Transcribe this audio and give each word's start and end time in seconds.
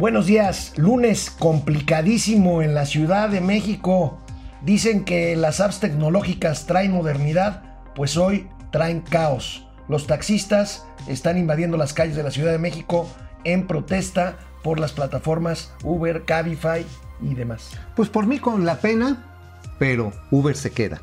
Buenos 0.00 0.24
días, 0.24 0.72
lunes 0.78 1.28
complicadísimo 1.30 2.62
en 2.62 2.74
la 2.74 2.86
Ciudad 2.86 3.28
de 3.28 3.42
México. 3.42 4.18
Dicen 4.62 5.04
que 5.04 5.36
las 5.36 5.60
apps 5.60 5.78
tecnológicas 5.78 6.64
traen 6.64 6.92
modernidad, 6.92 7.84
pues 7.94 8.16
hoy 8.16 8.48
traen 8.72 9.02
caos. 9.02 9.68
Los 9.88 10.06
taxistas 10.06 10.86
están 11.06 11.36
invadiendo 11.36 11.76
las 11.76 11.92
calles 11.92 12.16
de 12.16 12.22
la 12.22 12.30
Ciudad 12.30 12.50
de 12.50 12.56
México 12.56 13.10
en 13.44 13.66
protesta 13.66 14.38
por 14.64 14.80
las 14.80 14.92
plataformas 14.92 15.74
Uber, 15.84 16.24
Cabify 16.24 16.86
y 17.20 17.34
demás. 17.34 17.72
Pues 17.94 18.08
por 18.08 18.26
mí 18.26 18.38
con 18.38 18.64
la 18.64 18.76
pena, 18.76 19.36
pero 19.78 20.14
Uber 20.30 20.56
se 20.56 20.70
queda. 20.70 21.02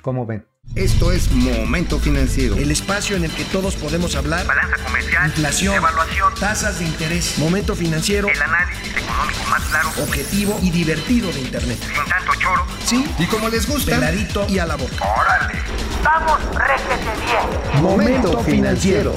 ¿Cómo 0.00 0.24
ven? 0.24 0.46
Esto 0.74 1.10
es 1.10 1.32
Momento 1.32 1.98
Financiero. 1.98 2.56
El 2.56 2.70
espacio 2.70 3.16
en 3.16 3.24
el 3.24 3.32
que 3.32 3.44
todos 3.44 3.74
podemos 3.74 4.14
hablar. 4.14 4.46
Balanza 4.46 4.76
comercial. 4.84 5.26
Inflación. 5.26 5.74
Evaluación. 5.74 6.34
Tasas 6.38 6.78
de 6.78 6.84
interés. 6.84 7.38
Momento 7.38 7.74
financiero. 7.74 8.28
El 8.28 8.40
análisis 8.40 8.96
económico 8.96 9.44
más 9.50 9.62
claro. 9.64 9.88
Objetivo 10.02 10.60
y 10.62 10.70
divertido 10.70 11.32
de 11.32 11.40
Internet. 11.40 11.78
Sin 11.80 12.04
tanto 12.04 12.32
choro. 12.38 12.66
Sí. 12.84 13.04
Y 13.18 13.26
como 13.26 13.48
les 13.48 13.66
gusta. 13.66 13.96
Peladito 13.96 14.46
y 14.48 14.58
a 14.58 14.66
la 14.66 14.76
boca. 14.76 15.04
¡Órale! 15.04 15.58
¡Vamos, 16.04 16.38
réjete 16.54 17.10
bien! 17.24 17.82
Momento 17.82 18.38
financiero. 18.44 19.16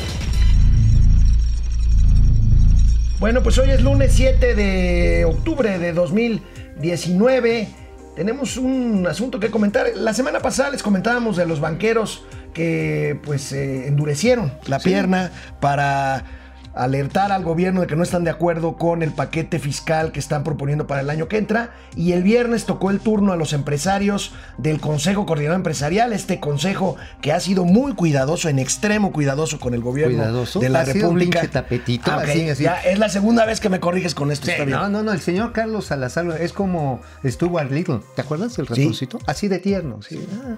Bueno, 3.20 3.44
pues 3.44 3.60
hoy 3.60 3.70
es 3.70 3.84
lunes 3.84 4.14
7 4.16 4.56
de 4.56 5.26
octubre 5.26 5.78
de 5.78 5.94
2019. 5.94 7.81
Tenemos 8.16 8.58
un 8.58 9.08
asunto 9.08 9.40
que 9.40 9.50
comentar. 9.50 9.88
La 9.96 10.14
semana 10.14 10.40
pasada 10.42 10.72
les 10.72 10.84
comentábamos 10.84 11.38
de 11.38 11.46
los 11.46 11.60
banqueros 11.60 12.24
que 12.54 13.20
pues 13.24 13.54
eh, 13.54 13.88
endurecieron 13.88 14.54
la 14.68 14.80
pierna 14.80 15.32
para 15.60 16.26
alertar 16.74 17.32
al 17.32 17.44
gobierno 17.44 17.82
de 17.82 17.88
que 17.88 17.96
no 17.96 18.04
están 18.04 18.24
de 18.24 18.30
acuerdo 18.30 18.78
con 18.78 19.04
el 19.04 19.12
paquete 19.12 19.60
fiscal 19.60 20.12
que 20.12 20.20
están 20.20 20.44
proponiendo 20.44 20.88
para 20.88 21.02
el 21.02 21.10
año 21.10 21.28
que 21.28 21.38
entra. 21.38 21.72
Y 21.96 22.14
el 22.14 22.24
viernes 22.24 22.66
tocó 22.66 22.92
el 22.92 23.00
turno 23.00 23.34
a 23.34 23.36
los 23.36 23.54
empresarios 23.54 24.34
del 24.58 24.80
Consejo 24.80 25.26
Coordinador 25.26 25.58
Empresarial, 25.58 26.14
este 26.14 26.40
consejo 26.40 26.96
que 27.22 27.34
ha 27.34 27.40
sido 27.40 27.66
muy 27.66 27.94
cuidadoso, 27.94 28.48
en 28.50 28.60
extremo 28.60 29.12
cuidadoso 29.12 29.60
con 29.60 29.74
el 29.74 29.82
gobierno 29.82 30.18
Cuidadoso. 30.18 30.60
de 30.60 30.70
la 30.70 30.82
Ha 30.82 30.86
sido 30.86 31.10
un 31.10 31.20
República. 31.20 31.48
tapetito, 31.50 32.12
Ah, 32.12 32.18
ok. 32.18 32.24
así, 32.24 32.50
así. 32.50 32.64
Ya 32.64 32.76
es 32.82 32.98
la 33.00 33.10
segunda 33.10 33.46
vez 33.46 33.60
que 33.60 33.70
me 33.70 33.80
corriges 33.80 34.16
con 34.16 34.32
esto. 34.32 34.50
está 34.50 34.64
bien. 34.66 34.78
No, 34.78 34.90
no, 34.90 35.04
no, 35.04 35.12
el 35.12 35.22
señor 35.22 35.52
Carlos 35.52 35.86
Salazar 35.88 36.26
es 36.40 36.54
como 36.54 37.02
Stuart 37.26 37.72
Little. 37.72 38.00
¿Te 38.16 38.22
acuerdas 38.22 38.56
del 38.56 38.68
Sí. 38.68 38.74
ratoncito? 38.76 39.20
Así 39.28 39.48
de 39.48 39.60
tierno, 39.60 40.02
sí. 40.02 40.26
Ah. 40.44 40.56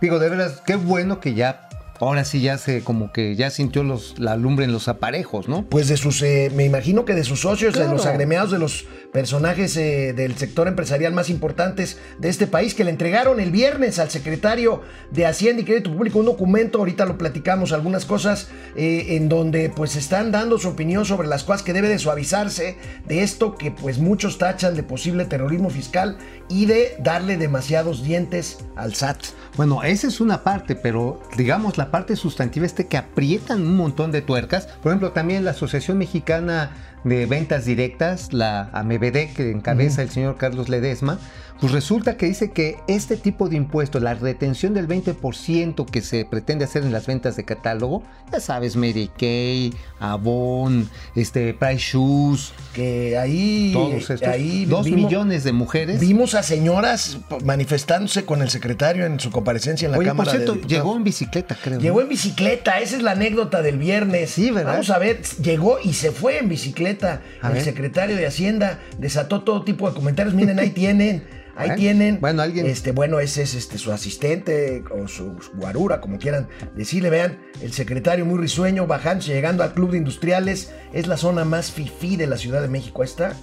Digo, 0.00 0.18
de 0.18 0.28
veras, 0.28 0.62
qué 0.64 0.76
bueno 0.76 1.20
que 1.20 1.34
ya, 1.34 1.68
ahora 2.00 2.24
sí 2.24 2.40
ya 2.40 2.58
se, 2.58 2.82
como 2.82 3.12
que 3.12 3.36
ya 3.36 3.50
sintió 3.50 3.82
los, 3.82 4.18
la 4.18 4.36
lumbre 4.36 4.64
en 4.64 4.72
los 4.72 4.88
aparejos, 4.88 5.48
¿no? 5.48 5.64
Pues 5.68 5.88
de 5.88 5.96
sus, 5.96 6.22
eh, 6.22 6.50
me 6.54 6.64
imagino 6.64 7.04
que 7.04 7.14
de 7.14 7.24
sus 7.24 7.40
socios, 7.40 7.74
de 7.74 7.88
los 7.88 8.06
agremiados, 8.06 8.50
de 8.50 8.58
los 8.58 8.86
personajes 9.12 9.76
eh, 9.76 10.12
del 10.12 10.36
sector 10.36 10.68
empresarial 10.68 11.12
más 11.12 11.30
importantes 11.30 11.98
de 12.18 12.28
este 12.28 12.46
país, 12.46 12.74
que 12.74 12.84
le 12.84 12.90
entregaron 12.90 13.40
el 13.40 13.50
viernes 13.50 13.98
al 13.98 14.10
secretario 14.10 14.82
de 15.10 15.26
Hacienda 15.26 15.62
y 15.62 15.64
Crédito 15.64 15.92
Público 15.92 16.18
un 16.18 16.26
documento, 16.26 16.78
ahorita 16.78 17.06
lo 17.06 17.18
platicamos, 17.18 17.72
algunas 17.72 18.04
cosas 18.04 18.48
eh, 18.76 19.16
en 19.16 19.28
donde 19.28 19.70
pues 19.70 19.96
están 19.96 20.30
dando 20.30 20.58
su 20.58 20.68
opinión 20.68 21.04
sobre 21.04 21.28
las 21.28 21.44
cosas 21.44 21.62
que 21.62 21.72
debe 21.72 21.88
de 21.88 21.98
suavizarse 21.98 22.76
de 23.06 23.22
esto 23.22 23.56
que 23.56 23.70
pues 23.70 23.98
muchos 23.98 24.38
tachan 24.38 24.74
de 24.74 24.82
posible 24.82 25.24
terrorismo 25.24 25.70
fiscal 25.70 26.18
y 26.48 26.66
de 26.66 26.96
darle 26.98 27.36
demasiados 27.36 28.02
dientes 28.02 28.58
al 28.76 28.94
SAT. 28.94 29.18
Bueno, 29.56 29.82
esa 29.82 30.06
es 30.06 30.20
una 30.20 30.44
parte, 30.44 30.74
pero 30.76 31.20
digamos 31.36 31.78
la 31.78 31.87
parte 31.90 32.16
sustantiva 32.16 32.66
es 32.66 32.76
de 32.76 32.86
que 32.86 32.96
aprietan 32.96 33.62
un 33.62 33.76
montón 33.76 34.12
de 34.12 34.22
tuercas. 34.22 34.66
Por 34.66 34.92
ejemplo, 34.92 35.12
también 35.12 35.44
la 35.44 35.52
Asociación 35.52 35.98
Mexicana 35.98 36.70
de 37.04 37.26
Ventas 37.26 37.64
Directas, 37.64 38.32
la 38.32 38.70
AMBD, 38.72 39.34
que 39.34 39.50
encabeza 39.50 40.02
el 40.02 40.10
señor 40.10 40.36
Carlos 40.36 40.68
Ledesma, 40.68 41.18
pues 41.60 41.72
resulta 41.72 42.16
que 42.16 42.26
dice 42.26 42.52
que 42.52 42.76
este 42.86 43.16
tipo 43.16 43.48
de 43.48 43.56
impuestos, 43.56 44.00
la 44.02 44.14
retención 44.14 44.74
del 44.74 44.86
20% 44.86 45.84
que 45.86 46.02
se 46.02 46.24
pretende 46.24 46.64
hacer 46.64 46.82
en 46.84 46.92
las 46.92 47.06
ventas 47.06 47.36
de 47.36 47.44
catálogo, 47.44 48.02
ya 48.32 48.38
sabes, 48.40 48.76
Mary 48.76 49.10
Kay, 49.18 49.74
Avon, 49.98 50.88
este, 51.16 51.54
Price 51.54 51.78
Shoes, 51.92 52.52
Que 52.72 53.18
ahí, 53.18 53.70
todos 53.72 54.08
estos, 54.10 54.22
ahí 54.28 54.64
dos 54.66 54.84
vimos- 54.86 55.04
millones 55.06 55.42
de 55.44 55.52
mujeres. 55.52 56.00
Vimos 56.00 56.34
a 56.34 56.42
señoras 56.44 57.18
manifestándose 57.44 58.24
con 58.24 58.40
el 58.42 58.50
secretario 58.50 59.04
en 59.06 59.18
su 59.18 59.30
comparecencia 59.30 59.86
en 59.86 59.92
la 59.92 59.98
Oye, 59.98 60.08
Cámara 60.08 60.30
por 60.30 60.40
cierto, 60.40 60.54
de 60.54 60.66
llegó 60.68 60.96
en 60.96 61.02
bicicleta, 61.04 61.56
creo. 61.60 61.80
Llegó 61.80 61.96
¿no? 61.96 62.02
en 62.02 62.08
bicicleta, 62.08 62.78
esa 62.78 62.96
es 62.96 63.02
la 63.02 63.12
anécdota 63.12 63.62
del 63.62 63.78
viernes. 63.78 64.30
Sí, 64.30 64.50
¿verdad? 64.50 64.72
Vamos 64.74 64.90
a 64.90 64.98
ver, 64.98 65.22
llegó 65.42 65.78
y 65.82 65.94
se 65.94 66.12
fue 66.12 66.38
en 66.38 66.48
bicicleta. 66.48 67.22
A 67.42 67.48
el 67.48 67.54
ver. 67.54 67.64
secretario 67.64 68.14
de 68.16 68.26
Hacienda 68.26 68.78
desató 68.98 69.42
todo 69.42 69.64
tipo 69.64 69.88
de 69.88 69.94
comentarios. 69.94 70.34
Miren, 70.34 70.58
ahí 70.60 70.70
tienen, 70.70 71.24
ahí 71.58 71.66
Bueno, 71.68 71.74
tienen. 71.76 72.20
bueno, 72.20 72.42
alguien- 72.42 72.66
Este, 72.66 72.92
bueno, 72.92 73.20
ese 73.20 73.42
es 73.42 73.54
este, 73.54 73.76
su 73.78 73.92
asistente 73.92 74.82
o 74.90 75.08
su 75.08 75.36
guarura, 75.54 76.00
como 76.00 76.18
quieran 76.18 76.48
decirle. 76.74 77.10
Vean, 77.10 77.38
el 77.60 77.72
secretario 77.72 78.24
muy 78.24 78.38
risueño, 78.38 78.86
bajándose, 78.86 79.32
llegando 79.34 79.62
al 79.62 79.74
Club 79.74 79.90
de 79.90 79.98
Industriales. 79.98 80.72
Es 80.92 81.06
la 81.06 81.16
zona 81.16 81.44
más 81.44 81.70
fifí 81.72 82.16
de 82.16 82.26
la 82.26 82.36
Ciudad 82.38 82.62
de 82.62 82.68
México, 82.68 83.02
esta. 83.04 83.34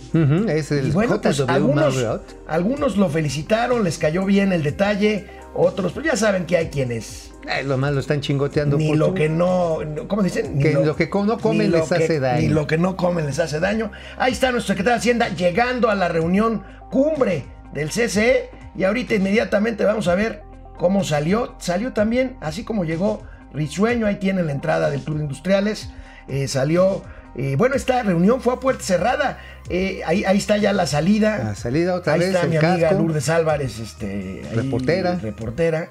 Es 0.48 0.72
el 0.72 0.88
Y 0.88 0.92
bueno, 0.92 1.22
pues 1.22 1.40
algunos, 1.42 2.04
algunos 2.48 2.98
lo 2.98 3.10
felicitaron, 3.10 3.84
les 3.84 3.98
cayó 3.98 4.26
bien 4.26 4.52
el 4.54 4.64
detalle. 4.64 5.28
Otros, 5.58 5.94
pues 5.94 6.06
ya 6.06 6.18
saben 6.18 6.46
que 6.46 6.58
hay 6.58 6.68
quienes 6.68 7.32
Ay, 7.48 7.64
lo 7.66 7.78
malo 7.78 8.02
están 8.02 8.20
chingoteando. 8.20 8.76
ni 8.78 8.90
por 8.90 8.98
lo 8.98 9.14
que 9.14 9.30
no, 9.30 9.78
¿cómo 10.08 10.22
dicen? 10.22 10.58
Ni 10.58 10.64
Que 10.64 10.74
lo 10.74 10.96
que 10.98 11.08
no 11.08 11.38
comen 11.38 11.72
lo 11.72 11.78
les 11.78 11.92
hace 11.92 12.08
que- 12.08 12.20
daño. 12.20 12.42
Ni 12.42 12.48
lo 12.50 12.68
que 12.68 12.78
no 12.78 12.98
comen 12.98 13.26
les 13.26 13.40
hace 13.40 13.62
daño. 13.62 13.90
Ahí 14.18 14.34
está 14.34 14.52
nuestro 14.52 14.74
secretario 14.74 14.96
de 14.96 15.00
Hacienda 15.00 15.30
llegando 15.30 15.90
a 15.90 15.96
la 15.96 16.10
reunión 16.10 16.64
cumbre 16.92 17.46
del 17.76 17.90
CCE 17.90 18.50
y 18.76 18.84
ahorita 18.84 19.14
inmediatamente 19.14 19.86
vamos 19.86 20.08
a 20.08 20.16
ver 20.16 20.42
cómo 20.80 21.04
salió. 21.04 21.56
Salió 21.60 21.94
también, 21.94 22.38
así 22.42 22.64
como 22.64 22.84
llegó 22.86 23.22
Risueño, 23.54 24.08
ahí 24.08 24.16
tiene 24.16 24.42
la 24.42 24.52
entrada 24.52 24.90
del 24.90 25.02
Club 25.02 25.18
de 25.18 25.24
Industriales, 25.24 25.92
eh, 26.28 26.48
salió... 26.48 27.04
eh, 27.36 27.56
bueno, 27.58 27.76
esta 27.76 28.02
reunión 28.02 28.42
fue 28.42 28.54
a 28.54 28.60
puerta 28.60 28.84
cerrada. 28.84 29.38
eh, 29.70 30.02
ahí, 30.06 30.24
ahí 30.26 30.38
está 30.38 30.58
ya 30.58 30.74
la 30.74 30.88
salida. 30.88 31.38
La 31.38 31.56
salida 31.56 31.96
otra 31.96 32.14
ahí 32.14 32.20
vez, 32.20 32.30
está 32.30 32.42
el 32.42 32.50
mi 32.50 32.58
amiga 32.58 32.90
casco. 32.90 33.02
Lourdes 33.02 33.30
Álvarez, 33.30 33.80
este, 33.80 34.42
ahí, 34.50 34.56
Reportera. 34.56 35.16
Reportera. 35.16 35.90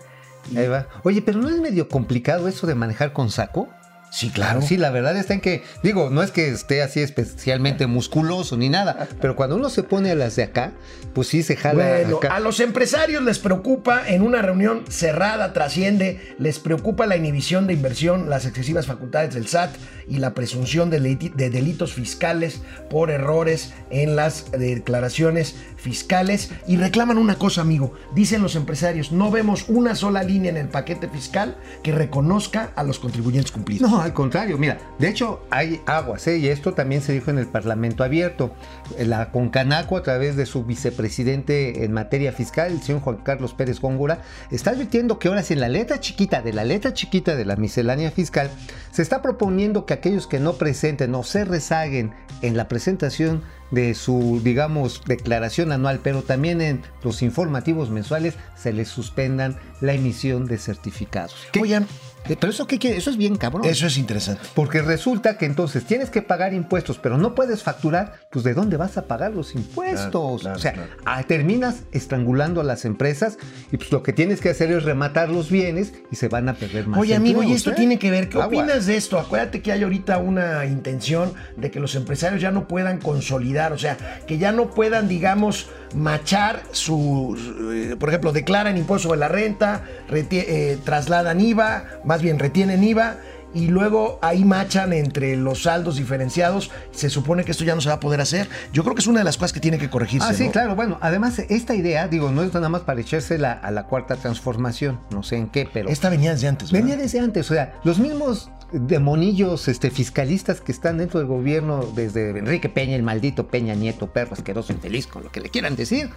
Ahí 0.56 0.68
va. 0.68 0.88
Oye, 1.04 1.22
pero 1.22 1.38
¿no 1.40 1.48
es 1.48 1.58
medio 1.60 1.88
complicado 1.88 2.48
eso 2.48 2.66
de 2.66 2.74
manejar 2.74 3.12
con 3.12 3.30
saco? 3.30 3.68
Sí, 4.14 4.30
claro. 4.30 4.62
Sí, 4.62 4.76
la 4.76 4.90
verdad 4.90 5.16
está 5.16 5.34
en 5.34 5.40
que, 5.40 5.64
digo, 5.82 6.08
no 6.08 6.22
es 6.22 6.30
que 6.30 6.46
esté 6.48 6.82
así 6.82 7.00
especialmente 7.00 7.88
musculoso 7.88 8.56
ni 8.56 8.68
nada, 8.68 9.08
pero 9.20 9.34
cuando 9.34 9.56
uno 9.56 9.68
se 9.70 9.82
pone 9.82 10.12
a 10.12 10.14
las 10.14 10.36
de 10.36 10.44
acá, 10.44 10.70
pues 11.14 11.26
sí 11.26 11.42
se 11.42 11.56
jala 11.56 11.82
Bueno, 11.82 12.16
acá. 12.18 12.36
a 12.36 12.38
los 12.38 12.60
empresarios 12.60 13.24
les 13.24 13.40
preocupa, 13.40 14.08
en 14.08 14.22
una 14.22 14.40
reunión 14.40 14.84
cerrada 14.88 15.52
trasciende, 15.52 16.34
les 16.38 16.60
preocupa 16.60 17.06
la 17.06 17.16
inhibición 17.16 17.66
de 17.66 17.72
inversión, 17.72 18.30
las 18.30 18.46
excesivas 18.46 18.86
facultades 18.86 19.34
del 19.34 19.48
SAT 19.48 19.74
y 20.08 20.18
la 20.18 20.32
presunción 20.32 20.90
de, 20.90 21.00
de 21.00 21.50
delitos 21.50 21.92
fiscales 21.92 22.60
por 22.90 23.10
errores 23.10 23.72
en 23.90 24.14
las 24.14 24.50
declaraciones 24.52 25.56
fiscales 25.84 26.50
y 26.66 26.78
reclaman 26.78 27.18
una 27.18 27.36
cosa, 27.36 27.60
amigo. 27.60 27.92
Dicen 28.14 28.42
los 28.42 28.56
empresarios, 28.56 29.12
no 29.12 29.30
vemos 29.30 29.66
una 29.68 29.94
sola 29.94 30.22
línea 30.22 30.50
en 30.50 30.56
el 30.56 30.68
paquete 30.68 31.08
fiscal 31.08 31.58
que 31.82 31.92
reconozca 31.92 32.72
a 32.74 32.82
los 32.82 32.98
contribuyentes 32.98 33.52
cumplidos. 33.52 33.90
No, 33.90 34.00
al 34.00 34.14
contrario, 34.14 34.56
mira, 34.56 34.78
de 34.98 35.08
hecho 35.08 35.46
hay 35.50 35.82
aguas, 35.84 36.26
¿eh? 36.26 36.38
y 36.38 36.48
esto 36.48 36.72
también 36.72 37.02
se 37.02 37.12
dijo 37.12 37.30
en 37.30 37.38
el 37.38 37.46
Parlamento 37.46 38.02
abierto. 38.02 38.54
La 38.98 39.30
Concanaco, 39.30 39.98
a 39.98 40.02
través 40.02 40.36
de 40.36 40.46
su 40.46 40.64
vicepresidente 40.64 41.84
en 41.84 41.92
materia 41.92 42.32
fiscal, 42.32 42.72
el 42.72 42.82
señor 42.82 43.02
Juan 43.02 43.18
Carlos 43.18 43.52
Pérez 43.52 43.78
Góngora, 43.80 44.22
está 44.50 44.70
advirtiendo 44.70 45.18
que 45.18 45.28
ahora 45.28 45.42
sí 45.42 45.52
en 45.52 45.60
la 45.60 45.68
letra 45.68 46.00
chiquita 46.00 46.40
de 46.40 46.54
la 46.54 46.64
letra 46.64 46.94
chiquita 46.94 47.36
de 47.36 47.44
la 47.44 47.56
miscelánea 47.56 48.10
fiscal, 48.10 48.50
se 48.90 49.02
está 49.02 49.20
proponiendo 49.20 49.84
que 49.84 49.92
aquellos 49.92 50.26
que 50.26 50.40
no 50.40 50.54
presenten 50.54 51.14
o 51.14 51.24
se 51.24 51.44
rezaguen 51.44 52.14
en 52.40 52.56
la 52.56 52.68
presentación 52.68 53.42
de 53.70 53.94
su, 53.94 54.40
digamos, 54.42 55.02
declaración 55.06 55.72
anual, 55.72 56.00
pero 56.02 56.22
también 56.22 56.60
en 56.60 56.82
los 57.02 57.22
informativos 57.22 57.90
mensuales, 57.90 58.34
se 58.56 58.72
les 58.72 58.88
suspendan 58.88 59.58
la 59.80 59.94
emisión 59.94 60.46
de 60.46 60.58
certificados. 60.58 61.34
¿Qué? 61.52 61.60
Oigan, 61.60 61.86
Pero 62.26 62.50
eso, 62.50 62.66
¿qué? 62.66 62.78
Eso 62.96 63.10
es 63.10 63.16
bien 63.16 63.36
cabrón. 63.36 63.64
eso 63.64 63.86
es 63.86 63.98
interesante. 63.98 64.42
Porque 64.54 64.82
resulta 64.82 65.36
que 65.36 65.46
entonces 65.46 65.84
tienes 65.84 66.10
que 66.10 66.22
pagar 66.22 66.54
impuestos, 66.54 66.98
pero 66.98 67.18
no 67.18 67.34
puedes 67.34 67.62
facturar, 67.62 68.14
pues 68.30 68.44
¿de 68.44 68.54
dónde 68.54 68.76
vas 68.76 68.96
a 68.96 69.06
pagar 69.06 69.32
los 69.32 69.54
impuestos? 69.54 70.40
Claro, 70.40 70.40
claro, 70.40 70.56
o 70.56 70.60
sea, 70.60 70.72
claro. 70.72 70.90
ah, 71.04 71.22
terminas 71.24 71.82
estrangulando 71.92 72.60
a 72.60 72.64
las 72.64 72.84
empresas 72.84 73.38
y 73.70 73.76
pues 73.76 73.92
lo 73.92 74.02
que 74.02 74.12
tienes 74.12 74.40
que 74.40 74.50
hacer 74.50 74.70
es 74.72 74.84
rematar 74.84 75.28
los 75.28 75.50
bienes 75.50 75.92
y 76.10 76.16
se 76.16 76.28
van 76.28 76.48
a 76.48 76.54
perder 76.54 76.86
más. 76.86 77.00
Oye, 77.00 77.14
amigo, 77.14 77.42
y 77.42 77.52
esto 77.52 77.70
¿eh? 77.70 77.74
tiene 77.76 77.98
que 77.98 78.10
ver. 78.10 78.28
¿Qué 78.28 78.38
Aguas. 78.38 78.48
opinas 78.48 78.86
de 78.86 78.96
esto? 78.96 79.18
Acuérdate 79.18 79.60
que 79.60 79.72
hay 79.72 79.82
ahorita 79.82 80.18
una 80.18 80.64
intención 80.66 81.34
de 81.56 81.70
que 81.70 81.80
los 81.80 81.94
empresarios 81.94 82.40
ya 82.40 82.50
no 82.50 82.66
puedan 82.68 82.98
consolidar, 82.98 83.72
o 83.72 83.78
sea, 83.78 83.96
que 84.26 84.38
ya 84.38 84.52
no 84.52 84.70
puedan, 84.70 85.08
digamos, 85.08 85.68
machar 85.94 86.62
su, 86.72 87.36
su- 87.38 87.72
eh, 87.72 87.96
por 87.96 88.08
ejemplo, 88.08 88.32
declaran 88.32 88.76
impuesto 88.76 89.08
sobre 89.08 89.20
la 89.20 89.28
renta, 89.28 89.82
eh, 90.10 90.78
trasladan 90.84 91.40
IVA, 91.40 91.84
más 92.04 92.22
bien 92.22 92.38
retienen 92.38 92.82
IVA 92.82 93.16
y 93.54 93.68
luego 93.68 94.18
ahí 94.20 94.44
machan 94.44 94.92
entre 94.92 95.36
los 95.36 95.62
saldos 95.62 95.96
diferenciados. 95.96 96.72
Se 96.90 97.08
supone 97.08 97.44
que 97.44 97.52
esto 97.52 97.62
ya 97.62 97.76
no 97.76 97.80
se 97.80 97.88
va 97.88 97.94
a 97.96 98.00
poder 98.00 98.20
hacer. 98.20 98.48
Yo 98.72 98.82
creo 98.82 98.96
que 98.96 99.00
es 99.00 99.06
una 99.06 99.20
de 99.20 99.24
las 99.24 99.36
cosas 99.36 99.52
que 99.52 99.60
tiene 99.60 99.78
que 99.78 99.88
corregirse. 99.88 100.26
Ah, 100.28 100.34
sí, 100.34 100.46
¿no? 100.46 100.50
claro. 100.52 100.74
Bueno, 100.74 100.98
además, 101.00 101.38
esta 101.38 101.74
idea, 101.76 102.08
digo, 102.08 102.32
no 102.32 102.42
es 102.42 102.52
nada 102.52 102.68
más 102.68 102.82
para 102.82 103.00
echarse 103.00 103.38
la- 103.38 103.52
a 103.52 103.70
la 103.70 103.84
cuarta 103.84 104.16
transformación, 104.16 104.98
no 105.10 105.22
sé 105.22 105.36
en 105.36 105.48
qué, 105.48 105.68
pero. 105.72 105.88
Esta 105.88 106.08
venía 106.10 106.32
desde 106.32 106.48
antes. 106.48 106.72
¿verdad? 106.72 106.84
Venía 106.88 107.00
desde 107.00 107.20
antes, 107.20 107.48
o 107.48 107.54
sea, 107.54 107.74
los 107.84 108.00
mismos 108.00 108.50
demonillos 108.74 109.68
este, 109.68 109.90
fiscalistas 109.90 110.60
que 110.60 110.72
están 110.72 110.98
dentro 110.98 111.20
del 111.20 111.28
gobierno, 111.28 111.86
desde 111.94 112.30
Enrique 112.30 112.68
Peña, 112.68 112.96
el 112.96 113.02
maldito 113.02 113.46
Peña 113.46 113.74
Nieto, 113.74 114.12
perro 114.12 114.34
asqueroso, 114.34 114.72
infeliz, 114.72 115.06
con 115.06 115.22
lo 115.22 115.30
que 115.30 115.40
le 115.40 115.48
quieran 115.48 115.76
decir. 115.76 116.10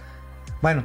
Bueno, 0.60 0.84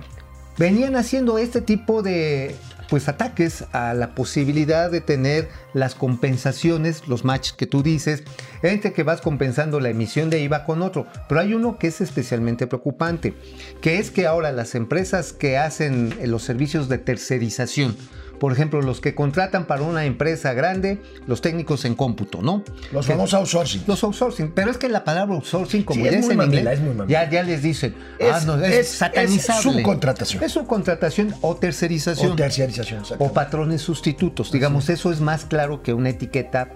venían 0.58 0.96
haciendo 0.96 1.38
este 1.38 1.62
tipo 1.62 2.04
de 2.04 2.56
pues 2.90 3.10
ataques 3.10 3.64
a 3.72 3.96
la 3.96 4.14
posibilidad 4.14 4.92
de 4.92 5.02
tener 5.02 5.50
las 5.74 5.96
compensaciones, 5.96 7.08
los 7.08 7.26
matches 7.26 7.54
que 7.54 7.66
tú 7.66 7.82
dices, 7.82 8.24
entre 8.72 8.94
que 8.94 9.04
vas 9.04 9.22
compensando 9.22 9.80
la 9.80 9.90
emisión 9.90 10.30
de 10.30 10.40
IVA 10.42 10.66
con 10.66 10.82
otro. 10.82 11.06
Pero 11.30 11.42
hay 11.42 11.54
uno 11.54 11.78
que 11.78 11.88
es 11.88 12.02
especialmente 12.02 12.68
preocupante, 12.68 13.34
que 13.82 14.00
es 14.00 14.10
que 14.12 14.26
ahora 14.28 14.52
las 14.52 14.76
empresas 14.76 15.34
que 15.34 15.58
hacen 15.58 16.14
eh, 16.20 16.28
los 16.28 16.44
servicios 16.44 16.90
de 16.90 16.98
tercerización, 16.98 17.96
por 18.40 18.52
ejemplo, 18.52 18.82
los 18.82 19.00
que 19.00 19.16
contratan 19.16 19.66
para 19.68 19.84
una 19.84 20.04
empresa 20.06 20.54
grande, 20.54 21.02
los 21.28 21.40
técnicos 21.40 21.86
en 21.86 21.96
cómputo, 21.96 22.42
¿no? 22.42 22.64
Los 22.92 23.06
Que- 23.06 23.14
famosos 23.14 23.36
outsourcing. 23.40 23.84
los 23.88 24.04
outsourcing, 24.04 24.52
pero 24.54 24.70
es 24.70 24.78
que 24.78 24.90
la 24.90 25.06
palabra 25.06 25.34
outsourcing, 25.36 25.84
como 25.84 26.00
Sí, 26.00 26.04
ya 26.06 26.10
es 26.12 26.16
es, 26.18 26.26
muy 26.26 26.32
en 26.34 26.38
mamila, 26.40 26.60
inglés, 26.74 26.80
es 26.80 26.96
muy 26.98 27.08
ya, 27.08 27.30
ya 27.30 27.44
les 27.44 27.62
dicen, 27.64 27.96
Es- 28.20 28.34
ah, 28.34 28.42
no, 28.46 28.56
es, 28.62 28.72
es- 28.74 28.80
es 28.80 28.88
satanizable. 28.98 29.62
subcontratación. 29.80 30.44
Es 30.44 30.52
subcontratación 30.52 31.34
o 31.42 31.56
tercerización. 31.56 32.32
O 32.34 32.36
terciarización, 32.36 33.00
exacto. 33.02 33.24
O 33.24 33.32
patrones 33.32 33.82
sustitutos. 33.82 34.52
Digamos, 34.52 34.90
eso 34.90 35.12
es 35.12 35.22
más 35.22 35.46
claro 35.46 35.82
que 35.82 35.94
una 35.94 36.10
etiqueta 36.10 36.70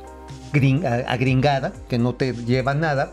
gring- 0.54 0.86
agringada 1.08 1.74
que 1.90 1.98
no 1.98 2.16
te 2.16 2.34
lleva 2.34 2.74
nada. 2.74 3.12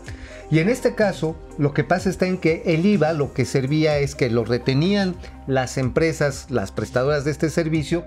Y 0.51 0.59
en 0.59 0.69
este 0.69 0.93
caso, 0.93 1.35
lo 1.57 1.73
que 1.73 1.83
pasa 1.83 2.09
está 2.09 2.27
en 2.27 2.37
que 2.37 2.61
el 2.65 2.85
IVA 2.85 3.13
lo 3.13 3.33
que 3.33 3.45
servía 3.45 3.97
es 3.97 4.13
que 4.13 4.29
lo 4.29 4.45
retenían 4.45 5.15
las 5.47 5.77
empresas, 5.77 6.47
las 6.49 6.71
prestadoras 6.71 7.25
de 7.25 7.31
este 7.31 7.49
servicio, 7.49 8.05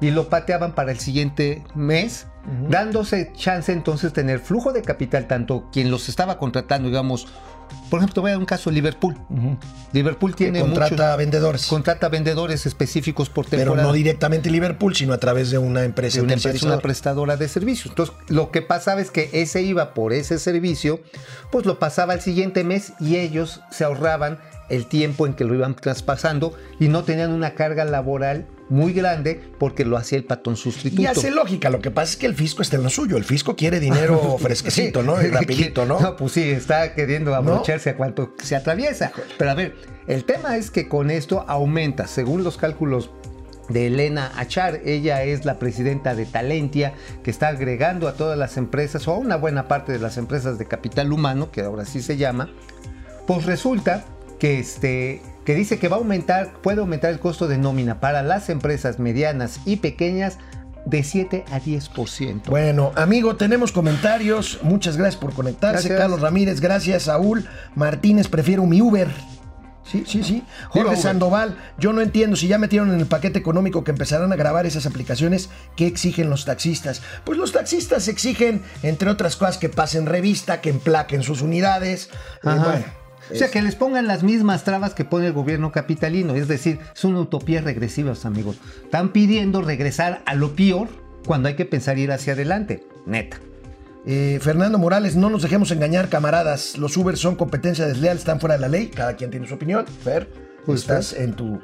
y 0.00 0.10
lo 0.10 0.28
pateaban 0.28 0.74
para 0.74 0.92
el 0.92 0.98
siguiente 1.00 1.64
mes, 1.74 2.26
dándose 2.68 3.32
chance 3.34 3.72
entonces 3.72 4.10
de 4.10 4.14
tener 4.14 4.38
flujo 4.38 4.72
de 4.72 4.82
capital, 4.82 5.26
tanto 5.26 5.68
quien 5.72 5.90
los 5.90 6.08
estaba 6.08 6.38
contratando, 6.38 6.88
digamos, 6.88 7.26
por 7.90 7.98
ejemplo, 8.00 8.14
te 8.14 8.20
voy 8.20 8.30
a 8.30 8.32
dar 8.34 8.38
un 8.40 8.46
caso, 8.46 8.70
Liverpool. 8.70 9.16
Liverpool 9.92 10.34
tiene 10.34 10.60
contrata 10.60 10.94
muchos- 11.04 11.16
vendedores. 11.18 11.66
contrata 11.66 12.08
vendedores 12.08 12.66
específicos 12.66 13.30
por 13.30 13.46
pero 13.46 13.62
temporada 13.62 13.86
no 13.88 13.92
directamente 13.94 14.50
Liverpool, 14.50 14.94
sino 14.94 15.12
a 15.14 15.18
través 15.18 15.50
de 15.50 15.58
una 15.58 15.84
empresa 15.84 16.16
de 16.18 16.22
una 16.24 16.34
empresa, 16.34 16.66
una 16.66 16.78
prestadora 16.78 17.36
de 17.36 17.48
servicios. 17.48 17.90
Entonces, 17.90 18.14
lo 18.28 18.50
que 18.50 18.60
pasaba 18.62 19.00
es 19.00 19.10
que 19.10 19.30
ese 19.32 19.62
iba 19.62 19.94
por 19.94 20.12
ese 20.12 20.38
servicio, 20.38 21.00
pues 21.50 21.64
lo 21.66 21.78
pasaba 21.78 22.12
al 22.12 22.20
siguiente 22.20 22.64
mes 22.64 22.92
y 23.00 23.16
ellos 23.16 23.60
se 23.70 23.84
ahorraban 23.84 24.38
el 24.68 24.86
tiempo 24.86 25.26
en 25.26 25.34
que 25.34 25.44
lo 25.44 25.54
iban 25.54 25.74
traspasando 25.74 26.54
y 26.78 26.88
no 26.88 27.04
tenían 27.04 27.32
una 27.32 27.54
carga 27.54 27.84
laboral 27.84 28.46
muy 28.68 28.92
grande 28.92 29.40
porque 29.58 29.84
lo 29.84 29.96
hacía 29.96 30.18
el 30.18 30.24
patrón 30.24 30.56
sustituto. 30.56 31.02
Y 31.02 31.06
hace 31.06 31.30
lógica, 31.30 31.70
lo 31.70 31.80
que 31.80 31.90
pasa 31.90 32.12
es 32.12 32.16
que 32.16 32.26
el 32.26 32.34
fisco 32.34 32.62
está 32.62 32.76
en 32.76 32.82
lo 32.82 32.90
suyo. 32.90 33.16
El 33.16 33.24
fisco 33.24 33.56
quiere 33.56 33.80
dinero 33.80 34.36
fresquecito, 34.40 35.02
¿no? 35.02 35.20
Y 35.22 35.28
rapidito, 35.28 35.86
¿no? 35.86 36.00
No, 36.00 36.16
pues 36.16 36.32
sí, 36.32 36.42
está 36.50 36.94
queriendo 36.94 37.34
abrocharse 37.34 37.90
a 37.90 37.96
cuanto 37.96 38.34
se 38.42 38.56
atraviesa. 38.56 39.12
Pero 39.38 39.50
a 39.50 39.54
ver, 39.54 39.74
el 40.06 40.24
tema 40.24 40.56
es 40.56 40.70
que 40.70 40.88
con 40.88 41.10
esto 41.10 41.44
aumenta, 41.48 42.06
según 42.06 42.44
los 42.44 42.56
cálculos 42.56 43.10
de 43.68 43.86
Elena 43.88 44.32
Achar, 44.36 44.80
ella 44.84 45.22
es 45.24 45.44
la 45.44 45.58
presidenta 45.58 46.14
de 46.14 46.26
Talentia, 46.26 46.94
que 47.22 47.30
está 47.30 47.48
agregando 47.48 48.08
a 48.08 48.14
todas 48.14 48.38
las 48.38 48.56
empresas, 48.56 49.06
o 49.08 49.12
a 49.12 49.18
una 49.18 49.36
buena 49.36 49.68
parte 49.68 49.92
de 49.92 49.98
las 49.98 50.16
empresas 50.16 50.58
de 50.58 50.66
capital 50.66 51.12
humano, 51.12 51.50
que 51.50 51.62
ahora 51.62 51.84
sí 51.84 52.00
se 52.00 52.16
llama, 52.16 52.50
pues 53.26 53.44
resulta 53.44 54.04
que 54.38 54.58
este 54.58 55.22
que 55.44 55.54
dice 55.54 55.78
que 55.78 55.88
va 55.88 55.96
a 55.96 55.98
aumentar, 56.00 56.52
puede 56.62 56.80
aumentar 56.80 57.10
el 57.10 57.20
costo 57.20 57.48
de 57.48 57.56
nómina 57.56 58.00
para 58.00 58.22
las 58.22 58.50
empresas 58.50 58.98
medianas 58.98 59.60
y 59.64 59.76
pequeñas 59.76 60.36
de 60.84 61.02
7 61.02 61.44
a 61.50 61.60
10%. 61.60 62.42
Bueno, 62.48 62.92
amigo, 62.96 63.36
tenemos 63.36 63.72
comentarios. 63.72 64.58
Muchas 64.62 64.96
gracias 64.96 65.20
por 65.20 65.32
conectarse. 65.32 65.88
Gracias. 65.88 65.98
Carlos 65.98 66.20
Ramírez, 66.20 66.60
gracias. 66.60 67.04
Saúl 67.04 67.46
Martínez, 67.74 68.28
prefiero 68.28 68.66
mi 68.66 68.82
Uber. 68.82 69.08
Sí, 69.90 70.04
sí, 70.06 70.22
sí. 70.22 70.44
Jorge. 70.68 70.96
Sandoval, 70.96 71.56
yo 71.78 71.94
no 71.94 72.02
entiendo 72.02 72.36
si 72.36 72.46
ya 72.46 72.58
metieron 72.58 72.92
en 72.92 73.00
el 73.00 73.06
paquete 73.06 73.38
económico 73.38 73.84
que 73.84 73.90
empezarán 73.90 74.30
a 74.32 74.36
grabar 74.36 74.66
esas 74.66 74.84
aplicaciones, 74.84 75.48
¿qué 75.76 75.86
exigen 75.86 76.28
los 76.28 76.44
taxistas? 76.44 77.00
Pues 77.24 77.38
los 77.38 77.52
taxistas 77.52 78.06
exigen, 78.08 78.62
entre 78.82 79.08
otras 79.08 79.36
cosas, 79.36 79.56
que 79.56 79.70
pasen 79.70 80.04
revista, 80.04 80.60
que 80.60 80.68
emplaquen 80.68 81.22
sus 81.22 81.40
unidades. 81.40 82.10
Eh, 82.44 82.50
bueno, 82.62 82.84
o 83.30 83.34
sea, 83.34 83.50
que 83.50 83.62
les 83.62 83.74
pongan 83.74 84.06
las 84.06 84.22
mismas 84.22 84.64
trabas 84.64 84.94
que 84.94 85.04
pone 85.04 85.26
el 85.26 85.32
gobierno 85.32 85.72
capitalino. 85.72 86.34
Es 86.34 86.48
decir, 86.48 86.78
es 86.94 87.04
una 87.04 87.20
utopía 87.20 87.60
regresiva, 87.60 88.14
amigos. 88.24 88.56
Están 88.84 89.10
pidiendo 89.10 89.62
regresar 89.62 90.22
a 90.26 90.34
lo 90.34 90.54
peor 90.54 90.88
cuando 91.26 91.48
hay 91.48 91.54
que 91.54 91.64
pensar 91.64 91.98
ir 91.98 92.12
hacia 92.12 92.32
adelante. 92.32 92.86
Neta. 93.06 93.38
Eh, 94.06 94.38
Fernando 94.40 94.78
Morales, 94.78 95.16
no 95.16 95.28
nos 95.28 95.42
dejemos 95.42 95.70
engañar, 95.70 96.08
camaradas. 96.08 96.78
Los 96.78 96.96
Uber 96.96 97.16
son 97.16 97.36
competencia 97.36 97.86
desleal, 97.86 98.16
están 98.16 98.40
fuera 98.40 98.54
de 98.54 98.60
la 98.62 98.68
ley. 98.68 98.88
Cada 98.88 99.16
quien 99.16 99.30
tiene 99.30 99.46
su 99.46 99.54
opinión. 99.54 99.84
Fer, 99.86 100.28
Pues, 100.64 100.80
estás 100.80 101.12
en 101.12 101.34
tu. 101.34 101.60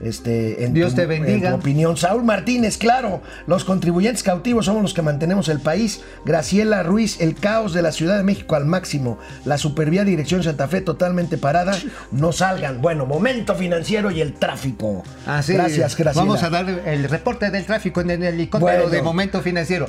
Este, 0.00 0.64
en 0.64 0.74
Dios 0.74 0.90
tu- 0.90 0.96
te 0.96 1.06
bendiga. 1.06 1.48
en 1.48 1.54
tu 1.54 1.60
opinión. 1.60 1.96
Saúl 1.96 2.24
Martínez, 2.24 2.78
claro, 2.78 3.20
los 3.46 3.64
contribuyentes 3.64 4.22
cautivos 4.22 4.66
somos 4.66 4.82
los 4.82 4.94
que 4.94 5.02
mantenemos 5.02 5.48
el 5.48 5.60
país. 5.60 6.02
Graciela 6.24 6.82
Ruiz, 6.82 7.20
el 7.20 7.34
caos 7.34 7.72
de 7.72 7.82
la 7.82 7.92
Ciudad 7.92 8.16
de 8.16 8.22
México 8.22 8.54
al 8.56 8.64
máximo. 8.66 9.18
La 9.44 9.58
supervía 9.58 10.04
dirección 10.04 10.42
Santa 10.42 10.68
Fe 10.68 10.80
totalmente 10.80 11.36
parada. 11.38 11.76
No 12.12 12.32
salgan. 12.32 12.80
Bueno, 12.80 13.06
momento 13.06 13.54
financiero 13.54 14.10
y 14.10 14.20
el 14.20 14.34
tráfico. 14.34 15.02
Así, 15.26 15.54
Gracias, 15.54 15.96
Graciela. 15.96 16.24
Vamos 16.26 16.42
a 16.42 16.50
dar 16.50 16.68
el 16.68 17.08
reporte 17.08 17.50
del 17.50 17.64
tráfico 17.64 18.00
en 18.00 18.10
el 18.10 18.22
helicóptero 18.22 18.82
Bueno. 18.82 18.90
de 18.90 19.02
momento 19.02 19.40
financiero. 19.40 19.86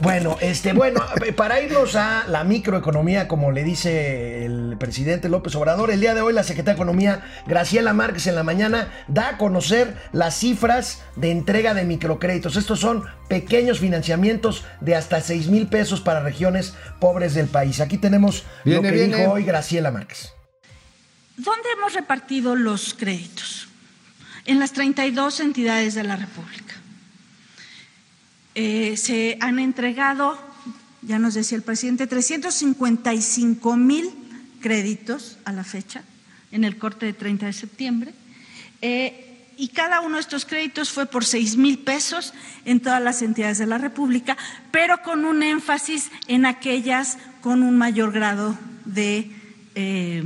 Bueno, 0.00 0.38
este, 0.40 0.72
bueno, 0.72 1.02
para 1.36 1.60
irnos 1.60 1.94
a 1.94 2.24
la 2.26 2.42
microeconomía, 2.42 3.28
como 3.28 3.52
le 3.52 3.64
dice 3.64 4.46
el 4.46 4.76
presidente 4.78 5.28
López 5.28 5.54
Obrador, 5.56 5.90
el 5.90 6.00
día 6.00 6.14
de 6.14 6.22
hoy 6.22 6.32
la 6.32 6.42
secretaria 6.42 6.74
de 6.74 6.78
Economía, 6.82 7.22
Graciela 7.46 7.92
Márquez, 7.92 8.26
en 8.26 8.34
la 8.34 8.42
mañana, 8.42 8.90
da 9.08 9.30
a 9.30 9.38
conocer 9.38 9.94
las 10.12 10.38
cifras 10.38 11.02
de 11.16 11.30
entrega 11.30 11.74
de 11.74 11.84
microcréditos. 11.84 12.56
Estos 12.56 12.80
son 12.80 13.04
pequeños 13.28 13.78
financiamientos 13.78 14.64
de 14.80 14.96
hasta 14.96 15.20
6 15.20 15.48
mil 15.48 15.66
pesos 15.66 16.00
para 16.00 16.20
regiones 16.20 16.74
pobres 16.98 17.34
del 17.34 17.48
país. 17.48 17.80
Aquí 17.80 17.98
tenemos 17.98 18.44
lo 18.64 18.80
que 18.80 18.90
viene. 18.92 19.18
dijo 19.18 19.32
hoy 19.32 19.44
Graciela 19.44 19.90
Márquez. 19.90 20.32
¿Dónde 21.36 21.68
hemos 21.76 21.92
repartido 21.92 22.56
los 22.56 22.94
créditos? 22.94 23.68
En 24.46 24.58
las 24.58 24.72
32 24.72 25.40
entidades 25.40 25.94
de 25.94 26.04
la 26.04 26.16
República. 26.16 26.79
Eh, 28.54 28.96
se 28.96 29.38
han 29.40 29.58
entregado, 29.58 30.38
ya 31.02 31.18
nos 31.18 31.34
decía 31.34 31.56
el 31.56 31.62
presidente, 31.62 32.06
355 32.06 33.76
mil 33.76 34.10
créditos 34.60 35.38
a 35.44 35.52
la 35.52 35.64
fecha, 35.64 36.02
en 36.50 36.64
el 36.64 36.76
corte 36.76 37.06
de 37.06 37.12
30 37.12 37.46
de 37.46 37.52
septiembre. 37.52 38.14
Eh, 38.82 39.26
y 39.56 39.68
cada 39.68 40.00
uno 40.00 40.14
de 40.14 40.22
estos 40.22 40.46
créditos 40.46 40.90
fue 40.90 41.06
por 41.06 41.24
6 41.24 41.56
mil 41.58 41.78
pesos 41.78 42.32
en 42.64 42.80
todas 42.80 43.02
las 43.02 43.20
entidades 43.20 43.58
de 43.58 43.66
la 43.66 43.76
República, 43.76 44.36
pero 44.70 45.02
con 45.02 45.24
un 45.24 45.42
énfasis 45.42 46.10
en 46.28 46.46
aquellas 46.46 47.18
con 47.42 47.62
un 47.62 47.76
mayor 47.76 48.10
grado 48.10 48.58
de, 48.86 49.30
eh, 49.74 50.22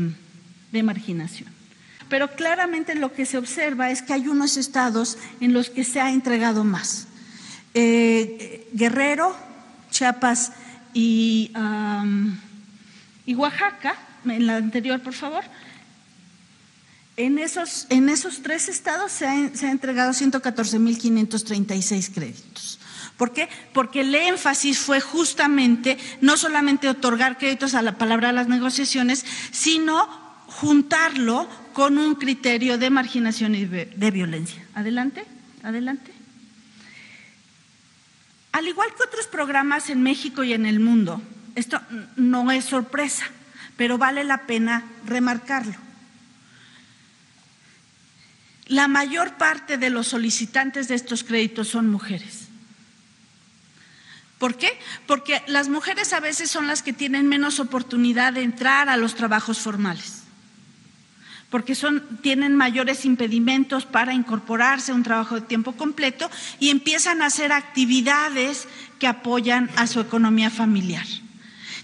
de 0.70 0.82
marginación. 0.82 1.48
Pero 2.08 2.30
claramente 2.30 2.94
lo 2.94 3.12
que 3.12 3.26
se 3.26 3.38
observa 3.38 3.90
es 3.90 4.02
que 4.02 4.12
hay 4.12 4.28
unos 4.28 4.56
estados 4.56 5.18
en 5.40 5.52
los 5.52 5.68
que 5.68 5.82
se 5.84 6.00
ha 6.00 6.12
entregado 6.12 6.62
más. 6.62 7.08
Eh, 7.74 8.68
Guerrero, 8.72 9.36
Chiapas 9.90 10.52
y, 10.92 11.50
Oaxaca, 13.36 13.96
en 14.24 14.46
la 14.46 14.56
anterior, 14.56 15.00
por 15.00 15.12
favor, 15.12 15.42
en 17.16 17.38
esos, 17.38 17.86
en 17.90 18.08
esos 18.08 18.42
tres 18.42 18.68
estados 18.68 19.12
se 19.12 19.26
ha, 19.26 19.54
se 19.54 19.68
entregado 19.68 20.12
114.536 20.12 22.14
créditos. 22.14 22.80
¿Por 23.16 23.32
qué? 23.32 23.48
Porque 23.72 24.00
el 24.00 24.14
énfasis 24.14 24.78
fue 24.78 25.00
justamente 25.00 25.98
no 26.20 26.36
solamente 26.36 26.88
otorgar 26.88 27.38
créditos 27.38 27.74
a 27.74 27.82
la 27.82 27.98
palabra 27.98 28.28
de 28.28 28.34
las 28.34 28.48
negociaciones, 28.48 29.24
sino 29.52 30.08
juntarlo 30.46 31.48
con 31.72 31.98
un 31.98 32.16
criterio 32.16 32.78
de 32.78 32.90
marginación 32.90 33.54
y 33.54 33.66
de 33.66 34.10
violencia. 34.12 34.64
Adelante, 34.74 35.24
adelante. 35.62 36.23
Al 38.54 38.68
igual 38.68 38.94
que 38.94 39.02
otros 39.02 39.26
programas 39.26 39.90
en 39.90 40.04
México 40.04 40.44
y 40.44 40.52
en 40.52 40.64
el 40.64 40.78
mundo, 40.78 41.20
esto 41.56 41.80
no 42.14 42.52
es 42.52 42.64
sorpresa, 42.64 43.26
pero 43.76 43.98
vale 43.98 44.22
la 44.22 44.46
pena 44.46 44.84
remarcarlo. 45.04 45.74
La 48.66 48.86
mayor 48.86 49.36
parte 49.38 49.76
de 49.76 49.90
los 49.90 50.06
solicitantes 50.06 50.86
de 50.86 50.94
estos 50.94 51.24
créditos 51.24 51.66
son 51.66 51.90
mujeres. 51.90 52.46
¿Por 54.38 54.56
qué? 54.56 54.78
Porque 55.08 55.42
las 55.48 55.68
mujeres 55.68 56.12
a 56.12 56.20
veces 56.20 56.48
son 56.48 56.68
las 56.68 56.84
que 56.84 56.92
tienen 56.92 57.26
menos 57.28 57.58
oportunidad 57.58 58.34
de 58.34 58.44
entrar 58.44 58.88
a 58.88 58.96
los 58.96 59.16
trabajos 59.16 59.58
formales 59.58 60.23
porque 61.54 61.76
son, 61.76 62.02
tienen 62.20 62.56
mayores 62.56 63.04
impedimentos 63.04 63.86
para 63.86 64.12
incorporarse 64.12 64.90
a 64.90 64.94
un 64.96 65.04
trabajo 65.04 65.36
de 65.36 65.42
tiempo 65.42 65.70
completo 65.70 66.28
y 66.58 66.70
empiezan 66.70 67.22
a 67.22 67.26
hacer 67.26 67.52
actividades 67.52 68.66
que 68.98 69.06
apoyan 69.06 69.70
a 69.76 69.86
su 69.86 70.00
economía 70.00 70.50
familiar. 70.50 71.06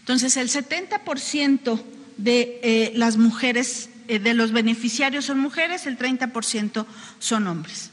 Entonces, 0.00 0.36
el 0.36 0.48
70% 0.48 1.80
de 2.16 2.58
eh, 2.64 2.92
las 2.96 3.16
mujeres, 3.16 3.90
eh, 4.08 4.18
de 4.18 4.34
los 4.34 4.50
beneficiarios 4.50 5.26
son 5.26 5.38
mujeres, 5.38 5.86
el 5.86 5.96
30% 5.96 6.84
son 7.20 7.46
hombres. 7.46 7.90